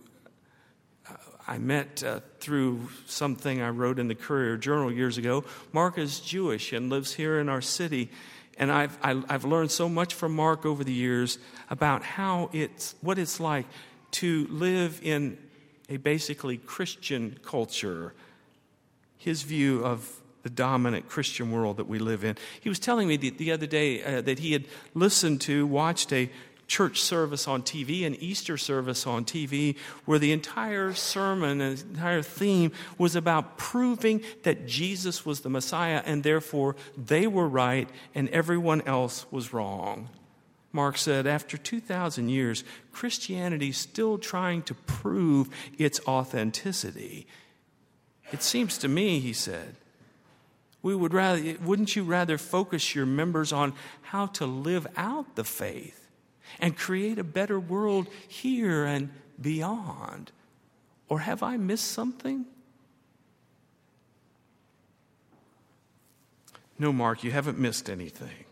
I 1.48 1.56
met 1.56 2.04
uh, 2.04 2.20
through 2.40 2.90
something 3.06 3.62
I 3.62 3.70
wrote 3.70 3.98
in 3.98 4.08
the 4.08 4.14
Courier 4.14 4.58
Journal 4.58 4.92
years 4.92 5.16
ago. 5.16 5.44
Mark 5.72 5.96
is 5.96 6.20
Jewish 6.20 6.74
and 6.74 6.90
lives 6.90 7.14
here 7.14 7.40
in 7.40 7.48
our 7.48 7.62
city. 7.62 8.11
And 8.58 8.70
I've, 8.70 8.98
I, 9.02 9.08
have 9.08 9.24
i 9.30 9.32
have 9.32 9.44
learned 9.46 9.70
so 9.70 9.88
much 9.88 10.12
from 10.12 10.37
Mark 10.37 10.66
over 10.66 10.84
the 10.84 10.92
years 10.92 11.38
about 11.70 12.02
how 12.02 12.50
it's, 12.52 12.94
what 13.00 13.18
it's 13.18 13.40
like 13.40 13.64
to 14.11 14.46
live 14.50 15.00
in 15.02 15.38
a 15.88 15.96
basically 15.96 16.58
Christian 16.58 17.38
culture. 17.42 18.12
His 19.16 19.40
view 19.42 19.82
of 19.87 20.20
the 20.42 20.50
dominant 20.50 21.08
Christian 21.08 21.50
world 21.50 21.78
that 21.78 21.88
we 21.88 21.98
live 21.98 22.24
in. 22.24 22.37
He 22.61 22.68
was 22.68 22.78
telling 22.78 23.08
me 23.08 23.16
the, 23.16 23.30
the 23.30 23.52
other 23.52 23.66
day 23.66 24.04
uh, 24.04 24.20
that 24.20 24.38
he 24.38 24.52
had 24.52 24.66
listened 24.92 25.40
to, 25.42 25.66
watched 25.66 26.12
a 26.12 26.30
church 26.68 27.00
service 27.00 27.48
on 27.48 27.62
TV, 27.62 28.07
an 28.07 28.14
Easter 28.16 28.59
service 28.59 29.07
on 29.07 29.24
TV, 29.24 29.76
where 30.04 30.18
the 30.18 30.33
entire 30.33 30.92
sermon, 30.92 31.59
the 31.59 31.64
entire 31.64 32.22
theme 32.22 32.70
was 32.98 33.16
about 33.16 33.57
proving 33.57 34.22
that 34.42 34.66
Jesus 34.66 35.24
was 35.24 35.40
the 35.40 35.48
Messiah 35.48 36.02
and 36.04 36.22
therefore 36.22 36.76
they 36.96 37.26
were 37.26 37.48
right 37.48 37.88
and 38.14 38.28
everyone 38.28 38.83
else 38.83 39.26
was 39.33 39.52
wrong. 39.52 40.11
Mark 40.70 40.98
said, 40.98 41.26
after 41.26 41.57
2,000 41.57 42.28
years, 42.28 42.62
Christianity 42.92 43.70
is 43.70 43.78
still 43.78 44.18
trying 44.18 44.62
to 44.62 44.74
prove 44.74 45.48
its 45.78 45.98
authenticity. 46.07 47.26
It 48.31 48.42
seems 48.42 48.76
to 48.78 48.88
me, 48.88 49.20
he 49.20 49.33
said, 49.33 49.76
we 50.83 50.94
would 50.94 51.14
rather, 51.14 51.57
wouldn't 51.64 51.96
you 51.96 52.04
rather 52.04 52.37
focus 52.37 52.94
your 52.94 53.07
members 53.07 53.52
on 53.52 53.72
how 54.02 54.26
to 54.26 54.44
live 54.44 54.87
out 54.96 55.35
the 55.35 55.44
faith 55.44 55.97
and 56.61 56.76
create 56.76 57.18
a 57.18 57.24
better 57.24 57.58
world 57.58 58.08
here 58.26 58.84
and 58.84 59.11
beyond? 59.40 60.32
Or 61.08 61.20
have 61.20 61.42
I 61.42 61.56
missed 61.56 61.88
something? 61.88 62.44
No, 66.78 66.92
Mark, 66.92 67.24
you 67.24 67.30
haven't 67.30 67.58
missed 67.58 67.90
anything. 67.90 68.44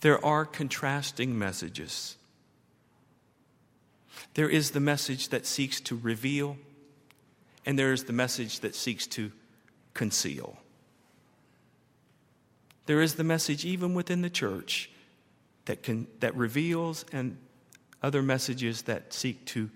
There 0.00 0.24
are 0.24 0.44
contrasting 0.44 1.38
messages. 1.38 2.16
There 4.34 4.48
is 4.48 4.72
the 4.72 4.80
message 4.80 5.28
that 5.28 5.46
seeks 5.46 5.80
to 5.82 5.96
reveal, 5.96 6.56
and 7.64 7.78
there 7.78 7.92
is 7.92 8.04
the 8.04 8.12
message 8.12 8.60
that 8.60 8.74
seeks 8.74 9.06
to 9.08 9.32
conceal. 9.92 10.58
There 12.86 13.00
is 13.00 13.14
the 13.14 13.24
message, 13.24 13.64
even 13.64 13.94
within 13.94 14.22
the 14.22 14.30
church, 14.30 14.90
that, 15.66 15.82
can, 15.82 16.06
that 16.20 16.34
reveals 16.36 17.04
and 17.12 17.36
other 18.02 18.22
messages 18.22 18.82
that 18.82 19.12
seek 19.12 19.44
to 19.46 19.70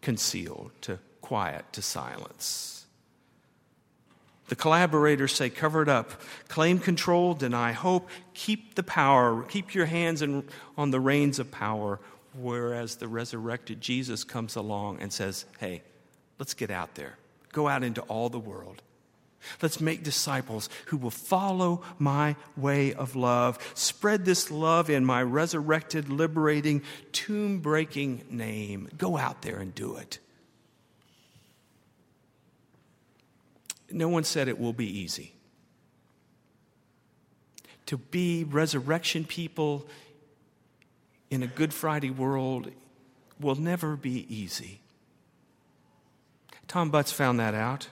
conceal, 0.00 0.70
to 0.80 0.98
quiet, 1.20 1.64
to 1.72 1.82
silence. 1.82 2.86
The 4.48 4.56
collaborators 4.56 5.32
say, 5.32 5.50
cover 5.50 5.82
it 5.82 5.88
up, 5.88 6.20
claim 6.48 6.78
control, 6.78 7.34
deny 7.34 7.72
hope, 7.72 8.08
keep 8.34 8.74
the 8.74 8.82
power, 8.82 9.42
keep 9.44 9.74
your 9.74 9.86
hands 9.86 10.22
in, 10.22 10.44
on 10.76 10.90
the 10.90 10.98
reins 10.98 11.38
of 11.38 11.50
power. 11.50 12.00
Whereas 12.34 12.96
the 12.96 13.08
resurrected 13.08 13.80
Jesus 13.80 14.24
comes 14.24 14.56
along 14.56 14.98
and 15.00 15.12
says, 15.12 15.44
hey, 15.58 15.82
let's 16.38 16.54
get 16.54 16.70
out 16.70 16.94
there, 16.94 17.16
go 17.52 17.68
out 17.68 17.84
into 17.84 18.00
all 18.02 18.28
the 18.28 18.38
world 18.38 18.82
Let's 19.62 19.80
make 19.80 20.02
disciples 20.02 20.68
who 20.86 20.96
will 20.96 21.10
follow 21.10 21.82
my 21.98 22.36
way 22.56 22.92
of 22.92 23.16
love. 23.16 23.58
Spread 23.74 24.24
this 24.24 24.50
love 24.50 24.90
in 24.90 25.04
my 25.04 25.22
resurrected, 25.22 26.08
liberating, 26.08 26.82
tomb 27.12 27.60
breaking 27.60 28.24
name. 28.30 28.88
Go 28.96 29.16
out 29.16 29.42
there 29.42 29.58
and 29.58 29.74
do 29.74 29.96
it. 29.96 30.18
No 33.90 34.08
one 34.08 34.24
said 34.24 34.48
it 34.48 34.58
will 34.58 34.72
be 34.72 34.86
easy. 34.86 35.34
To 37.86 37.96
be 37.96 38.44
resurrection 38.44 39.24
people 39.24 39.86
in 41.28 41.42
a 41.42 41.48
Good 41.48 41.74
Friday 41.74 42.10
world 42.10 42.70
will 43.40 43.56
never 43.56 43.96
be 43.96 44.26
easy. 44.32 44.80
Tom 46.68 46.90
Butts 46.90 47.10
found 47.10 47.40
that 47.40 47.54
out. 47.54 47.88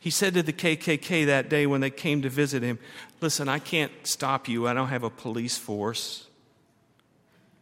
He 0.00 0.10
said 0.10 0.34
to 0.34 0.42
the 0.42 0.52
KKK 0.52 1.26
that 1.26 1.48
day 1.48 1.66
when 1.66 1.80
they 1.80 1.90
came 1.90 2.22
to 2.22 2.28
visit 2.28 2.62
him, 2.62 2.78
Listen, 3.20 3.48
I 3.48 3.58
can't 3.58 3.92
stop 4.04 4.48
you. 4.48 4.68
I 4.68 4.74
don't 4.74 4.88
have 4.88 5.02
a 5.02 5.10
police 5.10 5.58
force. 5.58 6.26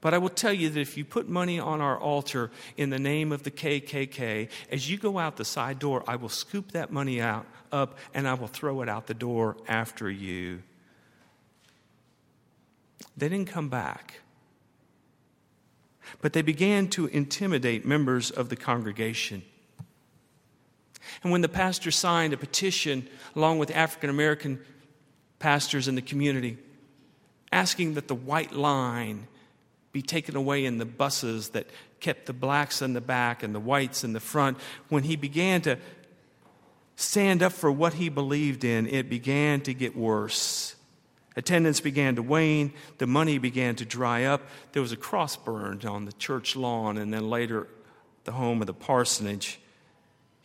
But 0.01 0.15
I 0.15 0.19
will 0.19 0.29
tell 0.29 0.53
you 0.53 0.69
that 0.71 0.81
if 0.81 0.97
you 0.97 1.05
put 1.05 1.29
money 1.29 1.59
on 1.59 1.81
our 1.81 1.99
altar 1.99 2.51
in 2.77 2.91
the 2.91 2.99
name 2.99 3.33
of 3.33 3.43
the 3.43 3.51
KKK, 3.51 4.49
as 4.71 4.91
you 4.91 4.99
go 4.99 5.19
out 5.19 5.37
the 5.37 5.45
side 5.45 5.79
door, 5.79 6.05
I 6.07 6.17
will 6.17 6.29
scoop 6.29 6.73
that 6.73 6.93
money 6.93 7.21
out 7.21 7.47
up 7.73 7.99
and 8.15 8.29
I 8.29 8.35
will 8.35 8.47
throw 8.47 8.83
it 8.83 8.89
out 8.89 9.07
the 9.07 9.15
door 9.15 9.57
after 9.67 10.11
you. 10.11 10.63
They 13.17 13.29
didn't 13.29 13.49
come 13.49 13.69
back. 13.69 14.21
But 16.21 16.35
they 16.35 16.43
began 16.43 16.89
to 16.89 17.07
intimidate 17.07 17.85
members 17.85 18.31
of 18.31 18.49
the 18.49 18.57
congregation. 18.57 19.43
And 21.23 21.33
when 21.33 21.41
the 21.41 21.49
pastor 21.49 21.91
signed 21.91 22.33
a 22.33 22.37
petition 22.37 23.09
along 23.35 23.59
with 23.59 23.71
African 23.71 24.11
American 24.11 24.61
pastors 25.39 25.89
in 25.89 25.95
the 25.95 26.03
community, 26.03 26.59
asking 27.53 27.95
that 27.95 28.09
the 28.09 28.15
white 28.15 28.53
line 28.53 29.27
be 29.93 30.03
taken 30.03 30.37
away 30.37 30.65
in 30.65 30.79
the 30.79 30.85
buses 30.85 31.51
that 31.51 31.69
kept 32.01 32.27
the 32.27 32.33
blacks 32.33 32.83
in 32.83 32.93
the 32.93 33.01
back 33.01 33.43
and 33.43 33.55
the 33.55 33.61
whites 33.61 34.05
in 34.05 34.13
the 34.13 34.21
front, 34.21 34.59
when 34.89 35.03
he 35.03 35.17
began 35.17 35.61
to 35.63 35.79
stand 36.97 37.43
up 37.43 37.53
for 37.53 37.71
what 37.71 37.95
he 37.95 38.09
believed 38.09 38.65
in, 38.65 38.87
it 38.89 39.09
began 39.09 39.61
to 39.63 39.75
get 39.75 39.97
worse. 39.97 40.77
Attendance 41.37 41.81
began 41.81 42.17
to 42.17 42.23
wane. 42.23 42.73
The 42.99 43.07
money 43.07 43.37
began 43.37 43.77
to 43.77 43.85
dry 43.85 44.25
up. 44.25 44.43
There 44.73 44.81
was 44.81 44.93
a 44.93 44.97
cross 44.97 45.37
burned 45.37 45.85
on 45.85 46.07
the 46.07 46.13
church 46.13 46.57
lawn 46.57 46.97
and 46.97 47.13
then 47.13 47.29
later 47.29 47.69
the 48.25 48.33
home 48.33 48.61
of 48.63 48.67
the 48.67 48.75
parsonage. 48.75 49.61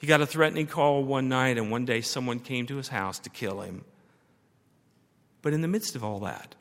He 0.01 0.07
got 0.07 0.19
a 0.19 0.25
threatening 0.25 0.65
call 0.65 1.03
one 1.03 1.29
night, 1.29 1.59
and 1.59 1.69
one 1.69 1.85
day 1.85 2.01
someone 2.01 2.39
came 2.39 2.65
to 2.65 2.77
his 2.77 2.87
house 2.87 3.19
to 3.19 3.29
kill 3.29 3.61
him. 3.61 3.85
But 5.43 5.53
in 5.53 5.61
the 5.61 5.67
midst 5.67 5.95
of 5.95 6.03
all 6.03 6.19
that, 6.21 6.55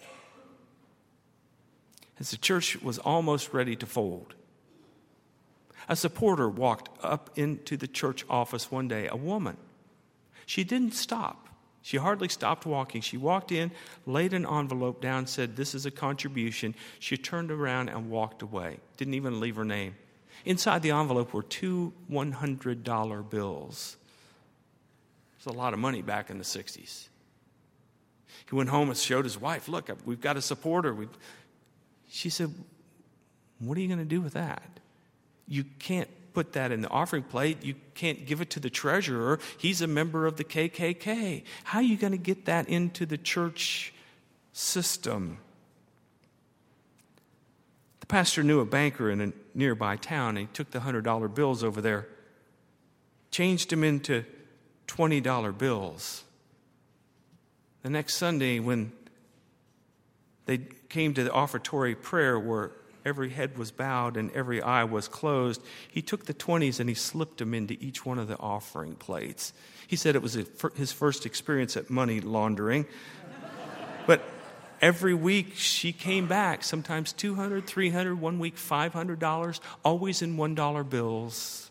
as 2.18 2.32
the 2.32 2.36
church 2.36 2.76
was 2.82 2.98
almost 2.98 3.54
ready 3.54 3.76
to 3.76 3.86
fold, 3.86 4.34
a 5.88 5.96
supporter 5.96 6.50
walked 6.50 6.90
up 7.02 7.30
into 7.34 7.78
the 7.78 7.88
church 7.88 8.26
office 8.28 8.70
one 8.70 8.88
day, 8.88 9.08
a 9.08 9.16
woman. 9.16 9.56
She 10.44 10.62
didn't 10.62 10.92
stop. 10.92 11.48
She 11.80 11.96
hardly 11.96 12.28
stopped 12.28 12.66
walking. 12.66 13.00
She 13.00 13.16
walked 13.16 13.52
in, 13.52 13.70
laid 14.04 14.34
an 14.34 14.44
envelope 14.44 15.00
down, 15.00 15.26
said, 15.26 15.56
This 15.56 15.74
is 15.74 15.86
a 15.86 15.90
contribution. 15.90 16.74
She 16.98 17.16
turned 17.16 17.50
around 17.50 17.88
and 17.88 18.10
walked 18.10 18.42
away. 18.42 18.80
Didn't 18.98 19.14
even 19.14 19.40
leave 19.40 19.56
her 19.56 19.64
name. 19.64 19.94
Inside 20.44 20.82
the 20.82 20.90
envelope 20.90 21.32
were 21.32 21.42
two 21.42 21.92
$100 22.10 23.30
bills. 23.30 23.96
It's 25.36 25.46
a 25.46 25.52
lot 25.52 25.72
of 25.72 25.78
money 25.78 26.02
back 26.02 26.30
in 26.30 26.38
the 26.38 26.44
60s. 26.44 27.08
He 28.48 28.54
went 28.54 28.68
home 28.68 28.88
and 28.88 28.96
showed 28.96 29.24
his 29.24 29.40
wife, 29.40 29.68
Look, 29.68 29.90
we've 30.04 30.20
got 30.20 30.36
a 30.36 30.42
supporter. 30.42 30.94
We've... 30.94 31.08
She 32.08 32.30
said, 32.30 32.52
What 33.58 33.78
are 33.78 33.80
you 33.80 33.88
going 33.88 33.98
to 33.98 34.04
do 34.04 34.20
with 34.20 34.34
that? 34.34 34.80
You 35.46 35.64
can't 35.78 36.08
put 36.32 36.52
that 36.52 36.72
in 36.72 36.80
the 36.82 36.88
offering 36.88 37.22
plate. 37.22 37.64
You 37.64 37.74
can't 37.94 38.26
give 38.26 38.40
it 38.40 38.50
to 38.50 38.60
the 38.60 38.70
treasurer. 38.70 39.38
He's 39.58 39.80
a 39.80 39.86
member 39.86 40.26
of 40.26 40.36
the 40.36 40.44
KKK. 40.44 41.44
How 41.64 41.78
are 41.78 41.82
you 41.82 41.96
going 41.96 42.12
to 42.12 42.18
get 42.18 42.46
that 42.46 42.68
into 42.68 43.06
the 43.06 43.18
church 43.18 43.92
system? 44.52 45.38
Pastor 48.10 48.42
knew 48.42 48.58
a 48.58 48.64
banker 48.64 49.08
in 49.08 49.20
a 49.20 49.32
nearby 49.54 49.94
town, 49.94 50.30
and 50.30 50.38
he 50.38 50.52
took 50.52 50.72
the 50.72 50.80
$100 50.80 51.32
bills 51.32 51.62
over 51.62 51.80
there, 51.80 52.08
changed 53.30 53.70
them 53.70 53.84
into 53.84 54.24
$20 54.88 55.56
bills. 55.56 56.24
The 57.82 57.90
next 57.90 58.16
Sunday, 58.16 58.58
when 58.58 58.92
they 60.46 60.58
came 60.88 61.14
to 61.14 61.22
the 61.22 61.30
offertory 61.30 61.94
prayer 61.94 62.38
where 62.38 62.72
every 63.06 63.30
head 63.30 63.56
was 63.56 63.70
bowed 63.70 64.16
and 64.16 64.32
every 64.32 64.60
eye 64.60 64.84
was 64.84 65.06
closed, 65.06 65.62
he 65.88 66.02
took 66.02 66.26
the 66.26 66.34
20s 66.34 66.80
and 66.80 66.88
he 66.88 66.94
slipped 66.96 67.38
them 67.38 67.54
into 67.54 67.76
each 67.80 68.04
one 68.04 68.18
of 68.18 68.26
the 68.26 68.36
offering 68.38 68.96
plates. 68.96 69.52
He 69.86 69.94
said 69.94 70.16
it 70.16 70.22
was 70.22 70.36
his 70.74 70.92
first 70.92 71.26
experience 71.26 71.76
at 71.76 71.88
money 71.90 72.20
laundering. 72.20 72.86
but 74.06 74.22
Every 74.80 75.12
week 75.12 75.54
she 75.54 75.92
came 75.92 76.26
back, 76.26 76.64
sometimes 76.64 77.12
200, 77.12 77.66
300, 77.66 78.18
one 78.18 78.38
week 78.38 78.56
$500, 78.56 79.60
always 79.84 80.22
in 80.22 80.36
$1 80.36 80.88
bills. 80.88 81.70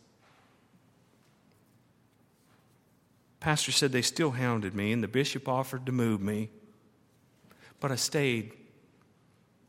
Pastor 3.39 3.71
said 3.71 3.91
they 3.91 4.01
still 4.01 4.31
hounded 4.31 4.75
me, 4.75 4.91
and 4.91 5.01
the 5.01 5.07
bishop 5.07 5.47
offered 5.47 5.85
to 5.87 5.91
move 5.91 6.21
me. 6.21 6.49
But 7.79 7.91
I 7.91 7.95
stayed. 7.95 8.53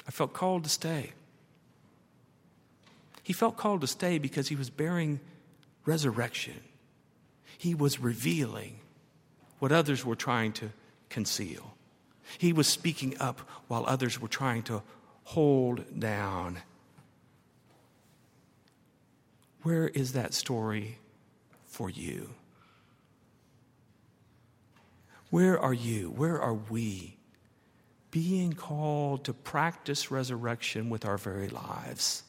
I 0.07 0.11
felt 0.11 0.33
called 0.33 0.65
to 0.65 0.71
stay. 0.71 1.13
He 3.23 3.33
felt 3.33 3.57
called 3.57 3.81
to 3.83 3.87
stay 3.87 4.19
because 4.19 4.49
he 4.49 4.57
was 4.57 4.71
bearing 4.71 5.21
resurrection. 5.87 6.61
He 7.57 7.75
was 7.75 8.01
revealing 8.01 8.81
what 9.61 9.71
others 9.71 10.05
were 10.05 10.17
trying 10.17 10.53
to 10.55 10.71
conceal. 11.09 11.75
He 12.39 12.53
was 12.53 12.67
speaking 12.67 13.17
up 13.21 13.41
while 13.69 13.85
others 13.87 14.21
were 14.21 14.29
trying 14.29 14.63
to 14.65 14.83
hold 15.25 15.99
down. 15.99 16.59
Where 19.63 19.89
is 19.89 20.13
that 20.13 20.35
story 20.35 20.99
for 21.67 21.91
you? 21.91 22.31
Where 25.31 25.59
are 25.59 25.75
you? 25.75 26.11
Where 26.11 26.41
are 26.41 26.55
we 26.55 27.17
being 28.11 28.53
called 28.53 29.25
to 29.25 29.33
practice 29.33 30.11
resurrection 30.11 30.91
with 30.91 31.05
our 31.05 31.19
very 31.19 31.49
lives? 31.49 32.25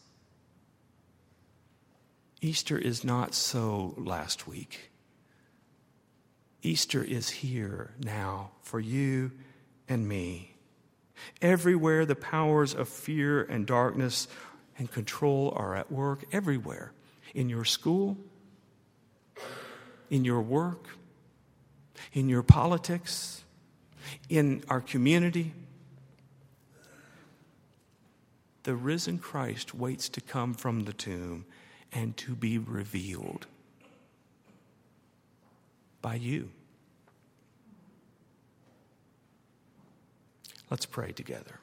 Easter 2.42 2.78
is 2.78 3.04
not 3.04 3.34
so 3.34 3.94
last 3.98 4.48
week. 4.48 4.92
Easter 6.64 7.04
is 7.04 7.30
here 7.30 7.94
now 8.00 8.52
for 8.62 8.80
you 8.80 9.32
and 9.92 10.08
me. 10.08 10.56
Everywhere 11.42 12.06
the 12.06 12.16
powers 12.16 12.74
of 12.74 12.88
fear 12.88 13.44
and 13.44 13.68
darkness 13.68 14.30
and 14.78 14.90
control 14.90 15.54
are 15.58 15.76
at 15.76 15.92
work, 15.92 16.24
everywhere. 16.32 16.94
In 17.36 17.50
your 17.50 17.66
school, 17.66 18.18
in 20.10 20.24
your 20.24 20.42
work, 20.42 20.88
in 22.14 22.30
your 22.30 22.42
politics, 22.42 23.44
in 24.30 24.64
our 24.70 24.80
community. 24.80 25.54
The 28.64 28.76
risen 28.76 29.20
Christ 29.20 29.76
waits 29.76 30.08
to 30.10 30.22
come 30.22 30.54
from 30.54 30.86
the 30.86 30.94
tomb 30.94 31.46
and 31.92 32.16
to 32.16 32.34
be 32.34 32.58
revealed 32.58 33.46
by 36.02 36.16
you. 36.16 36.50
Let's 40.72 40.86
pray 40.86 41.12
together. 41.12 41.60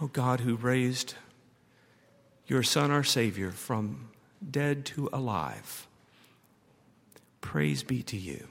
Oh 0.00 0.08
God, 0.12 0.40
who 0.40 0.56
raised 0.56 1.14
your 2.48 2.64
Son, 2.64 2.90
our 2.90 3.04
Savior, 3.04 3.52
from 3.52 4.10
dead 4.50 4.84
to 4.86 5.08
alive, 5.12 5.86
praise 7.40 7.84
be 7.84 8.02
to 8.02 8.16
you. 8.16 8.48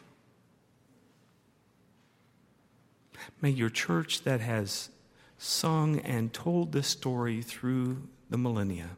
May 3.41 3.49
your 3.49 3.69
church 3.69 4.23
that 4.23 4.39
has 4.39 4.89
sung 5.37 5.99
and 5.99 6.31
told 6.33 6.71
this 6.71 6.87
story 6.87 7.41
through 7.41 8.07
the 8.29 8.37
millennia 8.37 8.91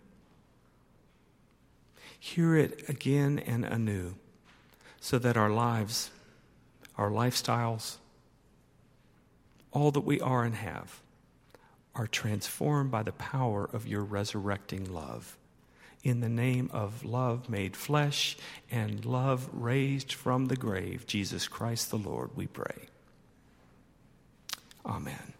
hear 2.19 2.55
it 2.55 2.87
again 2.89 3.39
and 3.39 3.65
anew 3.65 4.15
so 4.99 5.17
that 5.17 5.37
our 5.37 5.49
lives, 5.49 6.11
our 6.97 7.09
lifestyles, 7.09 7.97
all 9.71 9.91
that 9.91 10.01
we 10.01 10.19
are 10.19 10.43
and 10.43 10.55
have, 10.55 11.01
are 11.95 12.07
transformed 12.07 12.91
by 12.91 13.03
the 13.03 13.11
power 13.13 13.69
of 13.71 13.87
your 13.87 14.03
resurrecting 14.03 14.91
love. 14.93 15.37
In 16.03 16.21
the 16.21 16.29
name 16.29 16.69
of 16.71 17.03
love 17.03 17.49
made 17.49 17.75
flesh 17.75 18.37
and 18.71 19.03
love 19.05 19.49
raised 19.51 20.13
from 20.13 20.45
the 20.45 20.55
grave, 20.55 21.05
Jesus 21.07 21.47
Christ 21.47 21.89
the 21.89 21.97
Lord, 21.97 22.31
we 22.35 22.47
pray. 22.47 22.87
Amen. 24.85 25.38